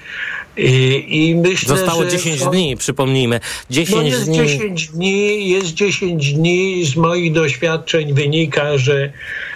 I, 0.58 1.06
I, 1.10 1.36
myślę, 1.36 1.78
Zostało 1.78 2.04
że 2.04 2.10
10 2.10 2.39
są- 2.39 2.52
dni, 2.52 2.78
przypomnijmy. 2.78 3.39
10 3.70 3.98
no 3.98 4.04
jest 4.04 4.26
dni. 4.26 4.38
10 4.38 4.88
dni, 4.88 5.50
jest 5.50 5.74
10 5.74 6.34
dni. 6.34 6.86
Z 6.86 6.96
moich 6.96 7.34
doświadczeń 7.34 8.13
wynika, 8.13 8.78
że 8.78 9.12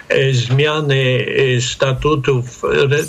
e, 0.08 0.32
zmiany 0.32 1.26
e, 1.56 1.60
statutów, 1.60 2.64
re, 2.64 3.04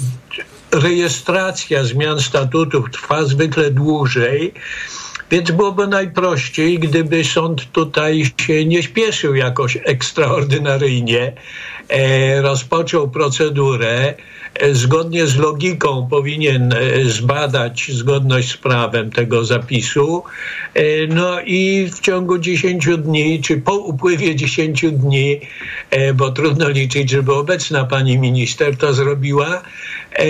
rejestracja 0.71 1.83
zmian 1.83 2.19
statutów 2.19 2.91
trwa 2.91 3.23
zwykle 3.23 3.71
dłużej. 3.71 4.53
Więc 5.31 5.51
byłoby 5.51 5.87
najprościej, 5.87 6.79
gdyby 6.79 7.23
sąd 7.23 7.71
tutaj 7.71 8.23
się 8.47 8.65
nie 8.65 8.83
śpieszył 8.83 9.35
jakoś 9.35 9.77
ekstraordynaryjnie, 9.85 11.33
rozpoczął 12.41 13.09
procedurę, 13.09 14.13
e, 14.53 14.75
zgodnie 14.75 15.27
z 15.27 15.37
logiką 15.37 16.07
powinien 16.09 16.73
e, 16.73 17.05
zbadać 17.05 17.91
zgodność 17.93 18.51
z 18.51 18.57
prawem 18.57 19.11
tego 19.11 19.45
zapisu. 19.45 20.23
E, 20.73 21.07
no 21.07 21.41
i 21.41 21.89
w 21.93 21.99
ciągu 21.99 22.37
10 22.37 22.97
dni, 22.97 23.41
czy 23.41 23.57
po 23.57 23.75
upływie 23.75 24.35
10 24.35 24.85
dni, 24.91 25.41
e, 25.89 26.13
bo 26.13 26.31
trudno 26.31 26.69
liczyć, 26.69 27.09
żeby 27.09 27.33
obecna 27.33 27.83
pani 27.83 28.17
minister 28.17 28.77
to 28.77 28.93
zrobiła, 28.93 29.61
e, 30.11 30.25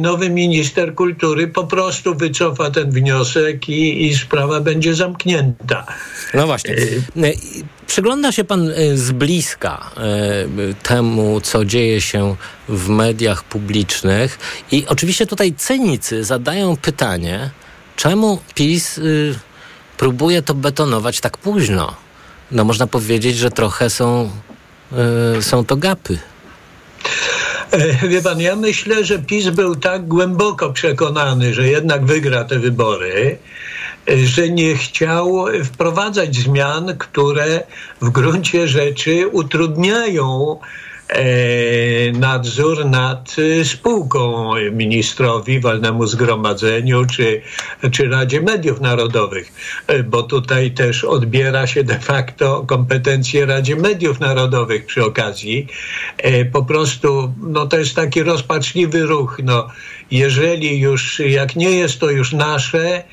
nowy 0.00 0.30
minister 0.30 0.94
kultury 0.94 1.48
po 1.48 1.64
prostu 1.64 2.14
wycofa 2.14 2.70
ten 2.70 2.90
wniosek 2.90 3.68
i, 3.68 4.06
i 4.06 4.14
sprawa 4.14 4.60
będzie 4.60 4.94
zamknięta. 4.94 5.86
No 6.34 6.46
właśnie. 6.46 6.74
E, 6.74 7.32
Przygląda 7.88 8.32
się 8.32 8.44
pan 8.44 8.68
e, 8.68 8.96
z 8.96 9.12
bliska 9.12 9.90
e, 9.96 10.87
temu, 10.88 11.40
co 11.40 11.64
dzieje 11.64 12.00
się 12.00 12.36
w 12.68 12.88
mediach 12.88 13.44
publicznych 13.44 14.38
i 14.72 14.86
oczywiście 14.86 15.26
tutaj 15.26 15.54
cynicy 15.54 16.24
zadają 16.24 16.76
pytanie, 16.76 17.50
czemu 17.96 18.38
PiS 18.54 18.98
y, 18.98 19.34
próbuje 19.96 20.42
to 20.42 20.54
betonować 20.54 21.20
tak 21.20 21.38
późno? 21.38 21.96
No 22.50 22.64
można 22.64 22.86
powiedzieć, 22.86 23.36
że 23.36 23.50
trochę 23.50 23.90
są, 23.90 24.30
y, 25.38 25.42
są 25.42 25.64
to 25.64 25.76
gapy. 25.76 26.18
E, 27.70 28.08
Wie 28.08 28.22
pan, 28.22 28.40
ja 28.40 28.56
myślę, 28.56 29.04
że 29.04 29.18
PiS 29.18 29.48
był 29.48 29.76
tak 29.76 30.08
głęboko 30.08 30.72
przekonany, 30.72 31.54
że 31.54 31.68
jednak 31.68 32.04
wygra 32.04 32.44
te 32.44 32.58
wybory, 32.58 33.38
że 34.16 34.48
nie 34.48 34.74
chciał 34.74 35.46
wprowadzać 35.64 36.36
zmian, 36.36 36.96
które 36.98 37.62
w 38.00 38.10
gruncie 38.10 38.68
rzeczy 38.68 39.28
utrudniają 39.28 40.56
e, 41.08 42.12
nadzór 42.12 42.86
nad 42.86 43.36
spółką 43.64 44.52
ministrowi, 44.72 45.60
walnemu 45.60 46.06
zgromadzeniu 46.06 47.04
czy, 47.06 47.42
czy 47.92 48.08
Radzie 48.08 48.40
Mediów 48.40 48.80
Narodowych, 48.80 49.52
E, 49.86 50.02
bo 50.02 50.22
tutaj 50.22 50.70
też 50.70 51.04
odbiera 51.04 51.66
się 51.66 51.84
de 51.84 51.98
facto 51.98 52.64
kompetencje 52.66 53.46
Radzie 53.46 53.76
Mediów 53.76 54.20
Narodowych 54.20 54.86
przy 54.86 55.04
okazji. 55.04 55.66
E, 56.18 56.44
Po 56.44 56.64
prostu 56.64 57.32
no, 57.40 57.66
to 57.66 57.78
jest 57.78 57.94
taki 57.94 58.22
rozpaczliwy 58.22 59.02
ruch. 59.02 59.40
No, 59.44 59.68
jeżeli 60.10 60.80
już, 60.80 61.20
jak 61.20 61.56
nie 61.56 61.70
jest 61.70 62.00
to 62.00 62.10
już 62.10 62.32
nasze, 62.32 63.04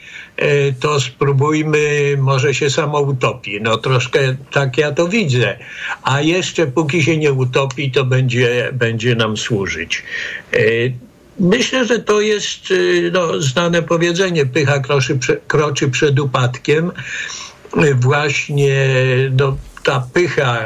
to 0.80 1.00
spróbujmy, 1.00 2.16
może 2.18 2.54
się 2.54 2.70
samo 2.70 3.00
utopi. 3.00 3.62
No 3.62 3.78
troszkę 3.78 4.36
tak 4.52 4.78
ja 4.78 4.92
to 4.92 5.08
widzę. 5.08 5.58
A 6.04 6.22
jeszcze 6.22 6.68
póki 6.68 7.04
się 7.04 7.18
nie 7.18 7.34
utopi, 7.34 7.92
to 7.92 8.06
będzie, 8.06 8.70
będzie 8.74 9.16
nam 9.16 9.38
służyć. 9.38 10.04
E, 10.54 10.58
Myślę, 11.40 11.86
że 11.86 12.00
to 12.00 12.22
jest 12.22 12.72
y, 12.72 13.12
no, 13.14 13.42
znane 13.42 13.84
powiedzenie, 13.84 14.46
pycha 14.46 14.80
kroczy, 14.80 15.20
kroczy 15.48 15.90
przed 15.90 16.20
upadkiem. 16.20 16.92
Właśnie 17.96 18.76
no, 19.40 19.58
ta 19.84 20.08
pycha 20.14 20.66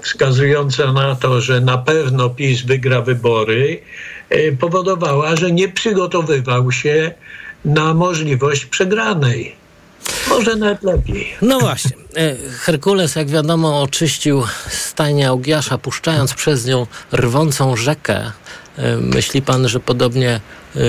wskazująca 0.00 0.92
na 0.92 1.16
to, 1.16 1.40
że 1.40 1.60
na 1.60 1.78
pewno 1.78 2.30
PiS 2.30 2.62
wygra 2.62 3.02
wybory, 3.02 3.80
powodowała, 4.60 5.36
że 5.36 5.52
nie 5.52 5.68
przygotowywał 5.68 6.72
się 6.72 7.14
na 7.64 7.94
możliwość 7.94 8.66
przegranej. 8.66 9.56
Może 10.28 10.56
nawet 10.56 10.82
lepiej. 10.82 11.26
No 11.42 11.60
właśnie. 11.60 11.90
E, 12.16 12.36
Herkules, 12.50 13.16
jak 13.16 13.28
wiadomo, 13.28 13.82
oczyścił 13.82 14.42
stajnię 14.68 15.28
Augiasza, 15.28 15.78
puszczając 15.78 16.34
przez 16.34 16.66
nią 16.66 16.86
rwącą 17.12 17.76
rzekę. 17.76 18.32
E, 18.78 18.96
Myśli 18.96 19.42
pan, 19.42 19.68
że 19.68 19.80
podobnie 19.80 20.30
e, 20.30 20.80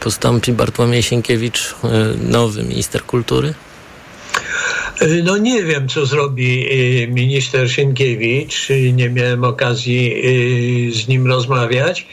postąpi 0.00 0.52
Bartłomiej 0.52 1.02
Sienkiewicz, 1.02 1.74
nowy 2.22 2.62
minister 2.62 3.02
kultury? 3.02 3.54
No 5.24 5.36
nie 5.36 5.62
wiem, 5.62 5.88
co 5.88 6.06
zrobi 6.06 6.66
minister 7.08 7.72
Sienkiewicz. 7.72 8.68
Nie 8.92 9.10
miałem 9.10 9.44
okazji 9.44 10.22
z 10.92 11.08
nim 11.08 11.26
rozmawiać. 11.26 12.06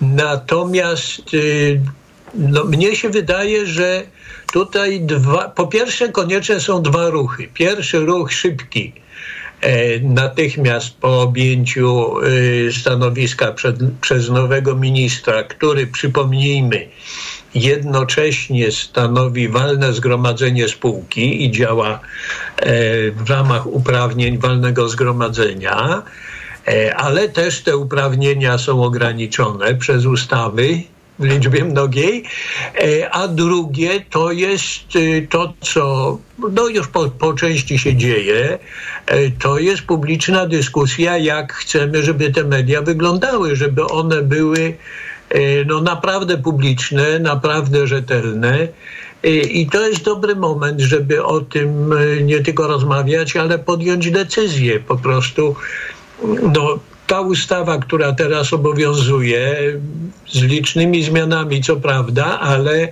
Natomiast 0.00 1.22
no, 2.34 2.64
mnie 2.64 2.96
się 2.96 3.10
wydaje, 3.10 3.66
że 3.66 4.02
tutaj 4.52 5.00
dwa, 5.00 5.48
po 5.48 5.66
pierwsze 5.66 6.08
konieczne 6.08 6.60
są 6.60 6.82
dwa 6.82 7.10
ruchy. 7.10 7.48
Pierwszy 7.54 7.98
ruch 7.98 8.32
szybki. 8.32 8.92
E, 9.60 10.00
natychmiast 10.00 10.96
po 11.00 11.22
objęciu 11.22 12.20
y, 12.22 12.70
stanowiska 12.80 13.52
przed, 13.52 13.76
przez 14.00 14.30
nowego 14.30 14.76
ministra, 14.76 15.42
który 15.42 15.86
przypomnijmy, 15.86 16.88
jednocześnie 17.54 18.72
stanowi 18.72 19.48
walne 19.48 19.92
zgromadzenie 19.92 20.68
spółki 20.68 21.44
i 21.44 21.50
działa 21.50 21.90
e, 21.90 22.00
w 23.10 23.30
ramach 23.30 23.66
uprawnień 23.66 24.38
walnego 24.38 24.88
zgromadzenia, 24.88 26.02
e, 26.68 26.96
ale 26.96 27.28
też 27.28 27.60
te 27.60 27.76
uprawnienia 27.76 28.58
są 28.58 28.84
ograniczone 28.84 29.74
przez 29.74 30.06
ustawy 30.06 30.82
w 31.18 31.24
liczbie 31.24 31.64
mnogiej, 31.64 32.24
e, 32.74 33.10
a 33.10 33.28
drugie 33.28 34.00
to 34.10 34.32
jest 34.32 34.96
y, 34.96 35.26
to, 35.30 35.52
co 35.60 36.18
no 36.38 36.68
już 36.68 36.88
po, 36.88 37.08
po 37.08 37.34
części 37.34 37.78
się 37.78 37.96
dzieje, 37.96 38.58
e, 39.06 39.30
to 39.30 39.58
jest 39.58 39.82
publiczna 39.82 40.46
dyskusja, 40.46 41.18
jak 41.18 41.52
chcemy, 41.52 42.02
żeby 42.02 42.32
te 42.32 42.44
media 42.44 42.82
wyglądały, 42.82 43.56
żeby 43.56 43.86
one 43.86 44.22
były 44.22 44.74
e, 45.28 45.64
no, 45.64 45.80
naprawdę 45.80 46.38
publiczne, 46.38 47.18
naprawdę 47.18 47.86
rzetelne. 47.86 48.68
E, 49.24 49.28
I 49.30 49.66
to 49.66 49.88
jest 49.88 50.04
dobry 50.04 50.36
moment, 50.36 50.80
żeby 50.80 51.24
o 51.24 51.40
tym 51.40 51.92
e, 51.92 52.22
nie 52.22 52.40
tylko 52.40 52.66
rozmawiać, 52.66 53.36
ale 53.36 53.58
podjąć 53.58 54.10
decyzję. 54.10 54.80
Po 54.80 54.96
prostu 54.96 55.54
no, 56.54 56.78
ta 57.08 57.20
ustawa, 57.20 57.78
która 57.78 58.12
teraz 58.12 58.52
obowiązuje, 58.52 59.56
z 60.28 60.42
licznymi 60.42 61.02
zmianami, 61.02 61.62
co 61.62 61.76
prawda, 61.76 62.40
ale 62.40 62.88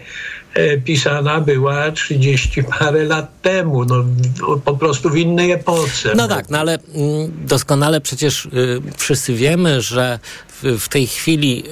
e, 0.54 0.78
pisana 0.78 1.40
była 1.40 1.92
30 1.92 2.62
parę 2.64 3.04
lat 3.04 3.42
temu, 3.42 3.84
no, 3.84 4.04
po 4.64 4.76
prostu 4.76 5.10
w 5.10 5.16
innej 5.16 5.50
epoce. 5.50 6.12
No 6.16 6.28
tak, 6.28 6.50
no 6.50 6.58
ale 6.58 6.78
mm, 6.94 7.32
doskonale 7.46 8.00
przecież 8.00 8.46
y, 8.46 8.82
wszyscy 8.96 9.34
wiemy, 9.34 9.80
że 9.80 10.18
w, 10.62 10.88
tej 10.88 11.06
chwili 11.06 11.64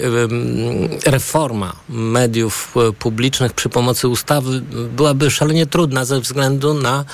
reforma 1.07 1.77
mediów 1.89 2.75
y, 2.89 2.93
publicznych 2.93 3.53
przy 3.53 3.69
pomocy 3.69 4.09
ustawy 4.09 4.61
byłaby 4.97 5.31
szalenie 5.31 5.67
trudna 5.67 6.05
ze 6.05 6.21
względu 6.21 6.75
na 6.75 7.05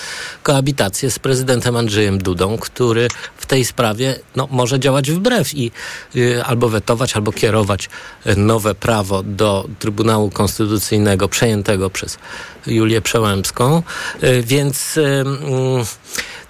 koabitację 0.43 1.11
z 1.11 1.19
prezydentem 1.19 1.77
Andrzejem 1.77 2.19
Dudą, 2.19 2.59
który 2.59 3.09
w 3.37 3.47
tej 3.47 3.65
sprawie 3.65 4.19
no, 4.37 4.49
może 4.51 4.81
działać 4.81 5.11
wbrew 5.11 5.55
i 5.55 5.71
y, 6.17 6.45
albo 6.45 6.69
wetować, 6.69 7.17
albo 7.17 7.33
kierować 7.33 7.89
nowe 8.37 8.75
prawo 8.75 9.23
do 9.23 9.69
Trybunału 9.79 10.31
Konstytucyjnego 10.31 11.29
przejętego 11.29 11.91
przez 11.91 12.19
Julię 12.67 13.01
Przełębską. 13.01 13.83
Y, 14.23 14.43
Więc 14.43 14.99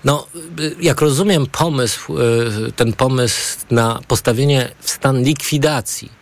no, 0.05 0.27
y, 0.61 0.77
jak 0.81 1.01
rozumiem 1.01 1.47
pomysł, 1.47 2.19
y, 2.19 2.73
ten 2.73 2.93
pomysł 2.93 3.59
na 3.71 4.01
postawienie 4.09 4.69
w 4.81 4.91
stan 4.91 5.23
likwidacji 5.23 6.13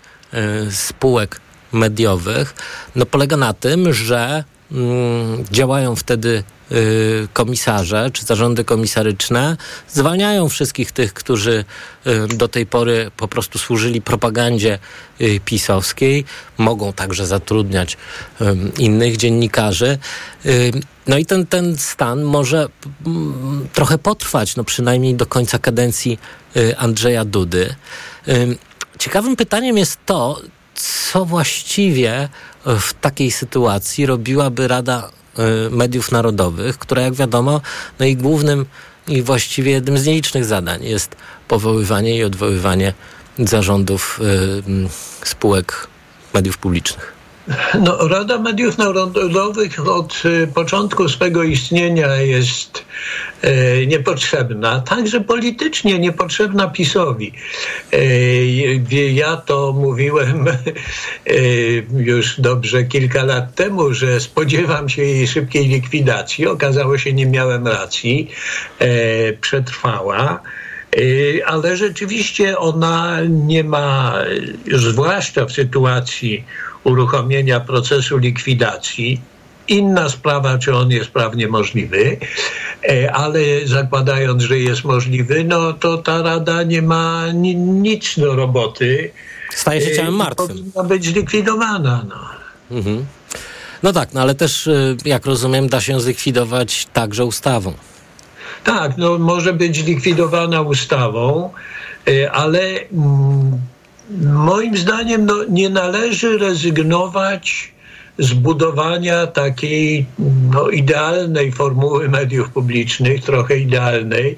y, 0.69 0.73
spółek 0.73 1.41
mediowych, 1.73 2.55
no 2.97 3.07
polega 3.07 3.37
na 3.37 3.53
tym, 3.53 3.93
że 3.93 4.45
mm, 4.73 5.45
działają 5.51 5.97
wtedy 5.97 6.45
komisarze 7.33 8.11
czy 8.12 8.24
zarządy 8.24 8.64
komisaryczne, 8.64 9.57
zwalniają 9.88 10.48
wszystkich 10.48 10.92
tych, 10.92 11.14
którzy 11.14 11.64
y, 12.07 12.37
do 12.37 12.48
tej 12.48 12.66
pory 12.66 13.11
po 13.16 13.28
prostu 13.28 13.59
służyli 13.59 14.02
propagandzie 14.02 14.78
y, 15.20 15.40
pisowskiej, 15.44 16.24
mogą 16.59 16.92
także 16.92 17.26
zatrudniać 17.26 17.96
innych 18.78 19.16
dziennikarzy. 19.16 19.98
No 21.07 21.18
i 21.18 21.26
ten, 21.26 21.46
ten 21.46 21.78
stan 21.78 22.22
może 22.22 22.68
mm, 23.07 23.68
trochę 23.72 23.98
potrwać, 23.98 24.57
no 24.57 24.64
przynajmniej 24.64 25.14
do 25.14 25.26
końca 25.26 25.59
kadencji 25.59 26.18
y, 26.57 26.78
Andrzeja 26.78 27.24
Dudy. 27.24 27.74
Ym, 28.28 28.57
Ciekawym 28.98 29.37
pytaniem 29.37 29.78
jest 29.78 29.98
to, 30.07 30.40
co 30.74 31.24
właściwie 31.24 32.28
w 32.66 32.94
takiej 32.94 33.31
sytuacji 33.31 34.07
robiłaby 34.07 34.68
Rada 34.68 35.09
y, 35.09 35.17
Mediów 35.70 36.12
Narodowych, 36.12 36.79
która 36.79 37.03
jak 37.03 37.14
wiadomo, 37.14 37.61
no 37.98 38.07
i 38.07 38.16
głównym 38.16 38.66
i 39.09 39.22
właściwie 39.22 39.72
jednym 39.72 39.98
z 39.98 40.07
nielicznych 40.07 40.44
zadań 40.44 40.85
jest 40.85 41.16
powoływanie 41.48 42.16
i 42.16 42.24
odwoływanie 42.24 42.94
zarządów 43.38 44.20
y, 45.22 45.27
spółek 45.29 45.87
mediów 46.35 46.59
publicznych. 46.59 47.17
No, 47.75 48.09
Rada 48.09 48.39
Mediów 48.39 48.79
Narodowych 48.79 49.89
od 49.89 50.23
y, 50.25 50.47
początku 50.55 51.09
swego 51.09 51.43
istnienia 51.43 52.17
jest 52.17 52.85
y, 53.45 53.87
niepotrzebna, 53.87 54.81
także 54.81 55.21
politycznie 55.21 55.99
niepotrzebna 55.99 56.69
PiSowi. 56.69 57.33
Y, 57.95 59.13
ja 59.13 59.37
to 59.37 59.73
mówiłem 59.73 60.45
już 61.97 62.41
dobrze 62.41 62.85
kilka 62.85 63.25
lat 63.25 63.55
temu, 63.55 63.95
że 63.95 64.21
spodziewam 64.21 64.89
się 64.89 65.03
jej 65.03 65.29
szybkiej 65.29 65.69
likwidacji. 65.69 66.47
Okazało 66.47 66.99
się, 66.99 67.13
nie 67.13 67.27
miałem 67.27 67.67
racji. 67.67 68.31
Przetrwała 69.41 70.41
ale 71.47 71.77
rzeczywiście 71.77 72.59
ona 72.59 73.19
nie 73.29 73.65
ma, 73.65 74.15
zwłaszcza 74.73 75.47
w 75.47 75.53
sytuacji 75.53 76.45
uruchomienia 76.85 77.61
procesu 77.61 78.19
likwidacji. 78.19 79.21
Inna 79.69 80.09
sprawa, 80.09 80.59
czy 80.59 80.75
on 80.75 80.91
jest 80.91 81.11
prawnie 81.11 81.49
możliwy, 81.49 82.17
e, 82.89 83.13
ale 83.13 83.41
zakładając, 83.65 84.43
że 84.43 84.59
jest 84.59 84.85
możliwy, 84.85 85.45
no 85.45 85.73
to 85.73 85.99
ta 85.99 86.23
rada 86.23 86.63
nie 86.63 86.83
ma 86.83 87.33
ni 87.33 87.57
nic 87.57 88.19
do 88.19 88.37
roboty. 88.37 89.11
Staje 89.55 89.81
się 89.81 89.97
ciałem 89.97 90.15
e, 90.15 90.17
martwym. 90.17 90.49
Powinna 90.49 90.85
być 90.85 91.05
zlikwidowana. 91.05 92.05
No. 92.09 92.17
Mhm. 92.79 93.07
No 93.83 93.93
tak, 93.93 94.15
no 94.15 94.21
ale 94.21 94.35
też, 94.35 94.67
e, 94.67 94.97
jak 95.05 95.27
rozumiem, 95.27 95.69
da 95.69 95.81
się 95.81 96.01
zlikwidować 96.01 96.87
także 96.93 97.25
ustawą. 97.25 97.73
Tak, 98.64 98.97
no 98.99 99.18
może 99.18 99.53
być 99.53 99.85
zlikwidowana 99.85 100.61
ustawą, 100.61 101.51
ale 102.33 102.61
mm, 102.92 103.61
moim 104.23 104.77
zdaniem 104.77 105.27
no, 105.27 105.35
nie 105.49 105.71
należy 105.71 106.38
rezygnować 106.38 107.73
z 108.18 108.33
budowania 108.33 109.27
takiej 109.27 110.07
no, 110.53 110.68
idealnej 110.68 111.53
formuły 111.53 112.09
mediów 112.09 112.51
publicznych, 112.51 113.25
trochę 113.25 113.59
idealnej. 113.59 114.37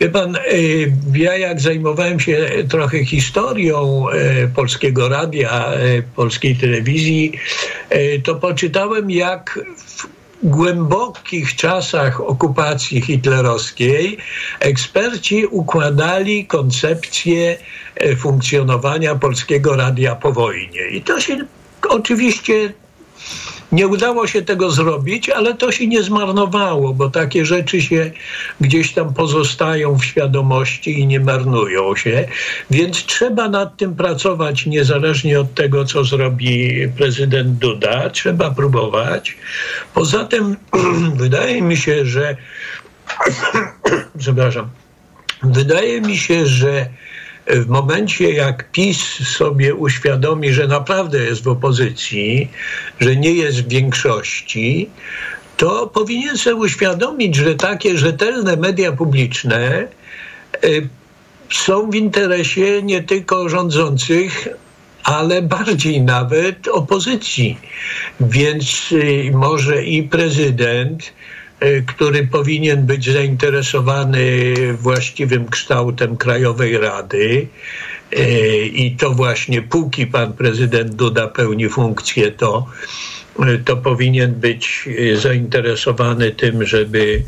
Wie 0.00 0.08
pan, 0.08 0.36
y, 0.36 0.92
ja 1.14 1.36
jak 1.36 1.60
zajmowałem 1.60 2.20
się 2.20 2.48
trochę 2.68 3.04
historią 3.04 4.06
y, 4.08 4.48
polskiego 4.54 5.08
radia, 5.08 5.72
y, 5.74 6.02
polskiej 6.16 6.56
telewizji, 6.56 7.32
to 8.24 8.34
poczytałem, 8.34 9.10
jak 9.10 9.60
w 9.76 10.19
głębokich 10.42 11.56
czasach 11.56 12.20
okupacji 12.20 13.00
hitlerowskiej 13.00 14.18
eksperci 14.60 15.46
układali 15.46 16.46
koncepcję 16.46 17.58
e, 17.94 18.16
funkcjonowania 18.16 19.14
polskiego 19.14 19.76
radia 19.76 20.16
po 20.16 20.32
wojnie. 20.32 20.88
I 20.90 21.02
to 21.02 21.20
się 21.20 21.36
oczywiście 21.88 22.72
nie 23.72 23.88
udało 23.88 24.26
się 24.26 24.42
tego 24.42 24.70
zrobić, 24.70 25.30
ale 25.30 25.54
to 25.54 25.72
się 25.72 25.86
nie 25.86 26.02
zmarnowało, 26.02 26.94
bo 26.94 27.10
takie 27.10 27.46
rzeczy 27.46 27.82
się 27.82 28.10
gdzieś 28.60 28.92
tam 28.92 29.14
pozostają 29.14 29.98
w 29.98 30.04
świadomości 30.04 31.00
i 31.00 31.06
nie 31.06 31.20
marnują 31.20 31.96
się. 31.96 32.28
Więc 32.70 33.04
trzeba 33.06 33.48
nad 33.48 33.76
tym 33.76 33.94
pracować 33.94 34.66
niezależnie 34.66 35.40
od 35.40 35.54
tego, 35.54 35.84
co 35.84 36.04
zrobi 36.04 36.74
prezydent 36.96 37.48
Duda. 37.58 38.10
Trzeba 38.10 38.50
próbować. 38.50 39.36
Poza 39.94 40.24
tym 40.24 40.56
wydaje 41.22 41.62
mi 41.62 41.76
się, 41.76 42.06
że 42.06 42.36
przepraszam. 44.18 44.70
Wydaje 45.42 46.00
mi 46.00 46.16
się, 46.16 46.46
że 46.46 46.90
w 47.46 47.66
momencie, 47.66 48.32
jak 48.32 48.70
PiS 48.70 48.98
sobie 49.36 49.74
uświadomi, 49.74 50.52
że 50.52 50.66
naprawdę 50.66 51.18
jest 51.18 51.42
w 51.42 51.48
opozycji, 51.48 52.50
że 53.00 53.16
nie 53.16 53.32
jest 53.32 53.62
w 53.62 53.68
większości, 53.68 54.90
to 55.56 55.86
powinien 55.86 56.38
sobie 56.38 56.56
uświadomić, 56.56 57.36
że 57.36 57.54
takie 57.54 57.98
rzetelne 57.98 58.56
media 58.56 58.92
publiczne 58.92 59.88
y, 60.64 60.88
są 61.50 61.90
w 61.90 61.94
interesie 61.94 62.82
nie 62.82 63.02
tylko 63.02 63.48
rządzących, 63.48 64.48
ale 65.02 65.42
bardziej 65.42 66.00
nawet 66.00 66.68
opozycji. 66.68 67.58
Więc 68.20 68.92
y, 68.92 69.30
może 69.34 69.84
i 69.84 70.02
prezydent, 70.02 71.12
który 71.86 72.26
powinien 72.26 72.86
być 72.86 73.12
zainteresowany 73.12 74.54
właściwym 74.72 75.48
kształtem 75.48 76.16
Krajowej 76.16 76.78
Rady. 76.78 77.46
E, 78.12 78.66
I 78.66 78.96
to 78.96 79.10
właśnie 79.10 79.62
póki 79.62 80.06
pan 80.06 80.32
prezydent 80.32 80.94
Duda 80.94 81.28
pełni 81.28 81.68
funkcję, 81.68 82.32
to, 82.32 82.66
e, 83.38 83.58
to 83.58 83.76
powinien 83.76 84.34
być 84.34 84.88
zainteresowany 85.14 86.30
tym, 86.30 86.66
żeby 86.66 87.22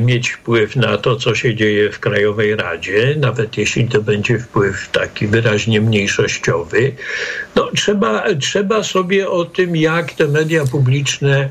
mieć 0.00 0.30
wpływ 0.30 0.76
na 0.76 0.98
to, 0.98 1.16
co 1.16 1.34
się 1.34 1.54
dzieje 1.54 1.92
w 1.92 2.00
Krajowej 2.00 2.56
Radzie, 2.56 3.16
nawet 3.18 3.56
jeśli 3.56 3.88
to 3.88 4.02
będzie 4.02 4.38
wpływ 4.38 4.88
taki 4.92 5.26
wyraźnie 5.26 5.80
mniejszościowy. 5.80 6.92
No, 7.54 7.70
trzeba, 7.76 8.24
trzeba 8.40 8.82
sobie 8.82 9.30
o 9.30 9.44
tym, 9.44 9.76
jak 9.76 10.12
te 10.12 10.28
media 10.28 10.64
publiczne 10.66 11.50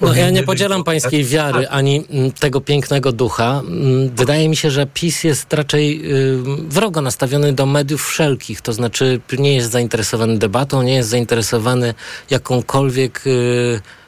no, 0.00 0.14
ja 0.14 0.30
nie 0.30 0.42
podzielam 0.42 0.84
pańskiej 0.84 1.24
wiary 1.24 1.68
ani 1.68 2.04
mm, 2.10 2.32
tego 2.32 2.60
pięknego 2.60 3.12
ducha. 3.12 3.62
Mm, 3.68 4.10
wydaje 4.10 4.48
mi 4.48 4.56
się, 4.56 4.70
że 4.70 4.86
PiS 4.86 5.24
jest 5.24 5.52
raczej 5.52 6.12
y, 6.12 6.38
wrogo 6.68 7.00
nastawiony 7.00 7.52
do 7.52 7.66
mediów 7.66 8.06
wszelkich, 8.06 8.60
to 8.60 8.72
znaczy 8.72 9.20
nie 9.38 9.54
jest 9.54 9.70
zainteresowany 9.70 10.38
debatą, 10.38 10.82
nie 10.82 10.94
jest 10.94 11.08
zainteresowany 11.08 11.94
jakąkolwiek 12.30 13.26
y, 13.26 13.30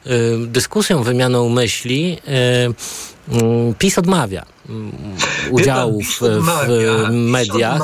y, 0.07 0.47
dyskusją, 0.47 1.03
wymianą 1.03 1.49
myśli. 1.49 2.19
Mm, 3.29 3.75
PiS 3.79 3.99
odmawia 3.99 4.58
udziału 5.51 6.03
w, 6.03 6.21
w 6.21 7.11
mediach, 7.11 7.83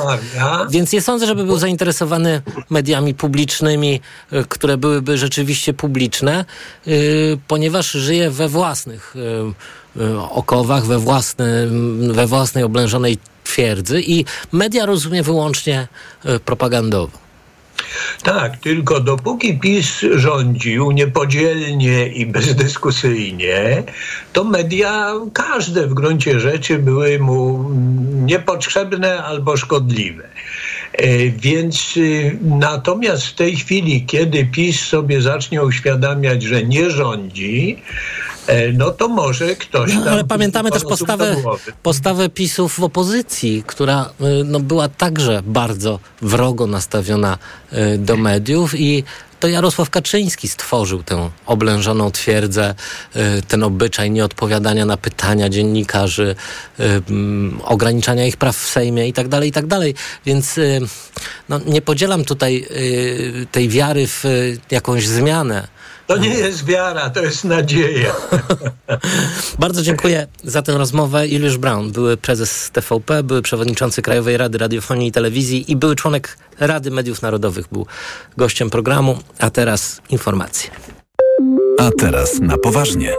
więc 0.69 0.91
nie 0.91 1.01
sądzę, 1.01 1.25
żeby 1.25 1.43
był 1.43 1.57
zainteresowany 1.57 2.41
mediami 2.69 3.13
publicznymi, 3.13 4.01
e, 4.31 4.43
które 4.43 4.77
byłyby 4.77 5.17
rzeczywiście 5.17 5.73
publiczne, 5.73 6.45
e, 6.87 6.91
ponieważ 7.47 7.91
żyje 7.91 8.31
we 8.31 8.47
własnych 8.47 9.15
e, 9.99 10.19
okowach, 10.29 10.85
we, 10.85 10.99
własny, 10.99 11.67
we 12.11 12.27
własnej 12.27 12.63
oblężonej 12.63 13.17
twierdzy 13.43 14.01
i 14.01 14.25
media 14.51 14.85
rozumie 14.85 15.23
wyłącznie 15.23 15.87
propagandowo. 16.45 17.24
Tak, 18.23 18.57
tylko 18.57 18.99
dopóki 18.99 19.59
PiS 19.59 20.05
rządził 20.15 20.91
niepodzielnie 20.91 22.07
i 22.07 22.25
bezdyskusyjnie, 22.25 23.83
to 24.33 24.43
media 24.43 25.13
każde 25.33 25.87
w 25.87 25.93
gruncie 25.93 26.39
rzeczy 26.39 26.79
były 26.79 27.19
mu 27.19 27.69
niepotrzebne 28.25 29.23
albo 29.23 29.57
szkodliwe. 29.57 30.27
E, 30.93 31.29
więc 31.29 31.97
y, 31.97 32.37
natomiast 32.41 33.27
w 33.27 33.33
tej 33.33 33.55
chwili, 33.55 34.05
kiedy 34.05 34.45
PiS 34.45 34.79
sobie 34.85 35.21
zacznie 35.21 35.63
uświadamiać, 35.63 36.43
że 36.43 36.63
nie 36.63 36.89
rządzi, 36.89 37.81
no 38.73 38.91
to 38.91 39.07
może 39.07 39.55
ktoś. 39.55 39.93
No, 39.93 40.11
ale 40.11 40.23
pamiętamy 40.23 40.71
też 40.71 40.83
postawę, 40.83 41.35
postawę 41.83 42.29
PiSów 42.29 42.79
w 42.79 42.83
opozycji, 42.83 43.63
która 43.67 44.09
y, 44.21 44.43
no, 44.43 44.59
była 44.59 44.89
także 44.89 45.41
bardzo 45.45 45.99
wrogo 46.21 46.67
nastawiona 46.67 47.37
y, 47.73 47.97
do 47.97 48.17
mediów 48.17 48.79
i 48.79 49.03
to 49.39 49.47
Jarosław 49.47 49.89
Kaczyński 49.89 50.47
stworzył 50.47 51.03
tę 51.03 51.29
oblężoną 51.45 52.11
twierdzę, 52.11 52.75
ten 53.47 53.63
obyczaj 53.63 54.11
nieodpowiadania 54.11 54.85
na 54.85 54.97
pytania 54.97 55.49
dziennikarzy, 55.49 56.35
ograniczania 57.63 58.25
ich 58.25 58.37
praw 58.37 58.57
w 58.57 58.69
Sejmie 58.69 59.07
i 59.07 59.13
tak 59.13 59.27
dalej, 59.27 59.49
i 59.49 59.51
tak 59.51 59.67
dalej. 59.67 59.95
Więc 60.25 60.59
no, 61.49 61.59
nie 61.65 61.81
podzielam 61.81 62.25
tutaj 62.25 62.67
tej 63.51 63.69
wiary 63.69 64.07
w 64.07 64.23
jakąś 64.71 65.07
zmianę 65.07 65.67
to 66.07 66.17
nie 66.17 66.29
jest 66.29 66.65
wiara, 66.65 67.09
to 67.09 67.21
jest 67.21 67.43
nadzieja. 67.43 68.15
Bardzo 69.59 69.81
dziękuję 69.81 70.27
za 70.43 70.61
tę 70.61 70.77
rozmowę. 70.77 71.27
Juliusz 71.27 71.57
Brown, 71.57 71.91
były 71.91 72.17
prezes 72.17 72.71
TVP, 72.71 73.23
były 73.23 73.41
przewodniczący 73.41 74.01
Krajowej 74.01 74.37
Rady 74.37 74.57
Radiofonii 74.57 75.07
i 75.07 75.11
Telewizji 75.11 75.71
i 75.71 75.75
były 75.75 75.95
członek 75.95 76.37
Rady 76.59 76.91
Mediów 76.91 77.21
Narodowych. 77.21 77.65
Był 77.71 77.85
gościem 78.37 78.69
programu, 78.69 79.17
a 79.39 79.49
teraz 79.49 80.01
informacje. 80.09 80.71
A 81.79 81.89
teraz 81.99 82.39
na 82.39 82.57
poważnie. 82.57 83.13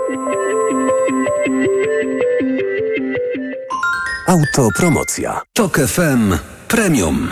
Autopromocja. 4.27 5.41
Tok 5.53 5.79
FM 5.79 6.39
Premium. 6.69 7.31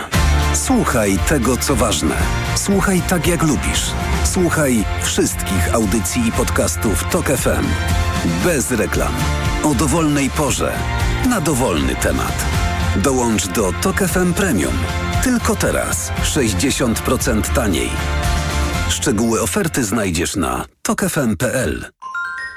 Słuchaj 0.53 1.19
tego, 1.27 1.57
co 1.57 1.75
ważne. 1.75 2.15
Słuchaj 2.55 3.01
tak, 3.09 3.27
jak 3.27 3.43
lubisz. 3.43 3.91
Słuchaj 4.25 4.85
wszystkich 5.03 5.73
audycji 5.73 6.27
i 6.27 6.31
podcastów 6.31 7.03
TOK 7.11 7.25
FM. 7.25 7.65
Bez 8.43 8.71
reklam. 8.71 9.13
O 9.63 9.75
dowolnej 9.75 10.29
porze. 10.29 10.73
na 11.29 11.41
dowolny 11.41 11.95
temat. 11.95 12.45
Dołącz 12.95 13.47
do 13.47 13.73
Tok 13.73 13.97
FM 13.97 14.33
Premium. 14.33 14.73
Tylko 15.23 15.55
teraz 15.55 16.11
60% 16.23 17.53
taniej. 17.55 17.89
Szczegóły 18.89 19.41
oferty 19.41 19.83
znajdziesz 19.83 20.35
na 20.35 20.65
tokefm.pl. 20.81 21.85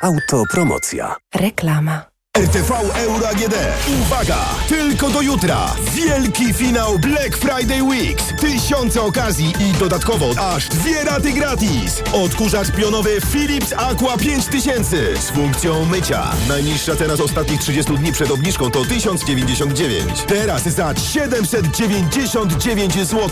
Autopromocja. 0.02 1.16
Reklama. 1.34 2.17
RTV 2.38 2.70
Euro 2.94 3.28
AGD. 3.28 3.54
Uwaga! 4.02 4.38
Tylko 4.68 5.10
do 5.10 5.22
jutra. 5.22 5.74
Wielki 5.94 6.54
finał 6.54 6.98
Black 6.98 7.36
Friday 7.36 7.82
Weeks. 7.82 8.24
Tysiące 8.40 9.02
okazji 9.02 9.52
i 9.60 9.72
dodatkowo 9.78 10.30
aż 10.54 10.68
dwie 10.68 11.04
raty 11.04 11.32
gratis. 11.32 12.02
Odkurzacz 12.12 12.70
pionowy 12.70 13.20
Philips 13.32 13.72
Aqua 13.76 14.16
5000 14.16 15.16
z 15.16 15.30
funkcją 15.30 15.84
mycia. 15.84 16.22
Najniższa 16.48 16.96
cena 16.96 17.16
z 17.16 17.20
ostatnich 17.20 17.60
30 17.60 17.92
dni 17.96 18.12
przed 18.12 18.30
obniżką 18.30 18.70
to 18.70 18.84
1099. 18.84 20.22
Teraz 20.26 20.62
za 20.62 20.94
799 20.96 22.94
zł. 22.94 23.30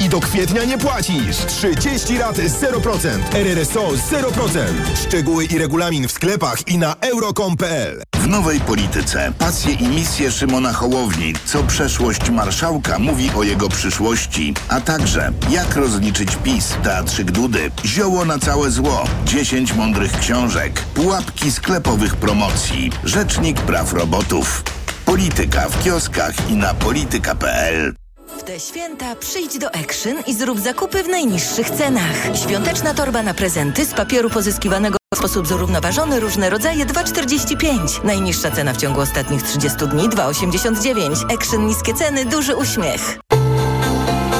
I 0.00 0.08
do 0.08 0.20
kwietnia 0.20 0.64
nie 0.64 0.78
płacisz. 0.78 1.36
30 1.46 2.18
rat 2.18 2.36
0%. 2.36 3.08
RRSO 3.34 3.88
0%. 3.88 4.58
Szczegóły 5.06 5.44
i 5.44 5.58
regulamin 5.58 6.08
w 6.08 6.12
sklepach 6.12 6.68
i 6.68 6.78
na 6.78 6.96
euro.com.pl. 7.00 8.13
W 8.24 8.28
nowej 8.28 8.60
polityce 8.60 9.32
pasje 9.38 9.72
i 9.72 9.88
misje 9.88 10.30
Szymona 10.30 10.72
Hołowni, 10.72 11.32
co 11.44 11.62
przeszłość 11.62 12.30
marszałka 12.30 12.98
mówi 12.98 13.30
o 13.36 13.42
jego 13.42 13.68
przyszłości, 13.68 14.54
a 14.68 14.80
także 14.80 15.32
jak 15.50 15.76
rozliczyć 15.76 16.36
PiS, 16.36 16.74
teatrzyk 16.82 17.30
Dudy, 17.30 17.70
zioło 17.84 18.24
na 18.24 18.38
całe 18.38 18.70
zło, 18.70 19.04
10 19.24 19.74
mądrych 19.74 20.18
książek, 20.18 20.80
pułapki 20.94 21.52
sklepowych 21.52 22.16
promocji, 22.16 22.90
rzecznik 23.04 23.60
praw 23.60 23.92
robotów. 23.92 24.62
Polityka 25.04 25.68
w 25.68 25.84
kioskach 25.84 26.50
i 26.50 26.56
na 26.56 26.74
polityka.pl. 26.74 28.03
W 28.38 28.42
te 28.42 28.60
święta 28.60 29.16
przyjdź 29.16 29.58
do 29.58 29.74
Action 29.74 30.14
i 30.26 30.34
zrób 30.34 30.60
zakupy 30.60 31.02
w 31.02 31.08
najniższych 31.08 31.70
cenach. 31.70 32.16
Świąteczna 32.44 32.94
torba 32.94 33.22
na 33.22 33.34
prezenty 33.34 33.84
z 33.84 33.94
papieru 33.94 34.30
pozyskiwanego 34.30 34.96
w 35.14 35.18
sposób 35.18 35.46
zrównoważony, 35.46 36.20
różne 36.20 36.50
rodzaje 36.50 36.86
2,45. 36.86 38.04
Najniższa 38.04 38.50
cena 38.50 38.72
w 38.72 38.76
ciągu 38.76 39.00
ostatnich 39.00 39.42
30 39.42 39.78
dni 39.88 40.08
2,89. 40.08 41.34
Action 41.34 41.66
niskie 41.66 41.94
ceny, 41.94 42.24
duży 42.24 42.56
uśmiech. 42.56 43.18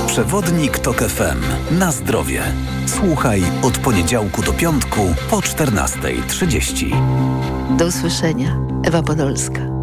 Przewodnik 0.07 0.79
Tok 0.79 1.03
FM. 1.03 1.41
Na 1.79 1.93
zdrowie. 1.93 2.43
Słuchaj 2.87 3.43
od 3.63 3.79
poniedziałku 3.79 4.43
do 4.43 4.53
piątku 4.53 5.15
po 5.31 5.37
14.30. 5.37 7.77
Do 7.77 7.87
usłyszenia. 7.87 8.57
Ewa 8.85 9.03
Podolska. 9.03 9.74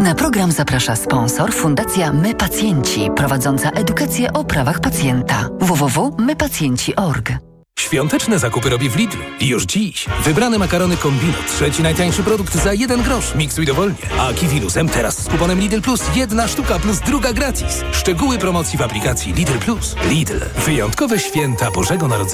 Na 0.00 0.14
program 0.14 0.52
zaprasza 0.52 0.96
sponsor 0.96 1.52
Fundacja 1.54 2.12
My 2.12 2.34
Pacjenci, 2.34 3.08
prowadząca 3.16 3.70
edukację 3.70 4.32
o 4.32 4.44
prawach 4.44 4.80
pacjenta. 4.80 5.48
www.mypacjenci.org. 5.60 7.32
Świąteczne 7.78 8.38
zakupy 8.38 8.70
robię 8.70 8.90
w 8.90 8.96
Lidlu. 8.96 9.22
Już 9.40 9.64
dziś. 9.64 10.06
Wybrane 10.24 10.58
makarony 10.58 10.96
Kombino. 10.96 11.32
Trzeci 11.48 11.82
najtańszy 11.82 12.22
produkt 12.22 12.54
za 12.54 12.72
jeden 12.74 13.02
grosz. 13.02 13.34
Miksuj 13.34 13.66
dowolnie. 13.66 13.96
A 14.18 14.32
kiwi 14.32 14.60
luzem 14.60 14.88
teraz 14.88 15.18
z 15.22 15.28
kuponem 15.28 15.60
Lidl 15.60 15.80
Plus. 15.80 16.00
Jedna 16.16 16.48
sztuka 16.48 16.78
plus 16.78 17.00
druga 17.00 17.32
gratis. 17.32 17.84
Szczegóły 17.92 18.38
promocji 18.38 18.78
w 18.78 18.82
aplikacji 18.82 19.32
Lidl 19.32 19.58
Plus. 19.58 19.96
Lidl. 20.08 20.40
Wyjątkowe 20.66 21.18
święta 21.18 21.70
Bożego 21.70 22.08
Narodzenia. 22.08 22.30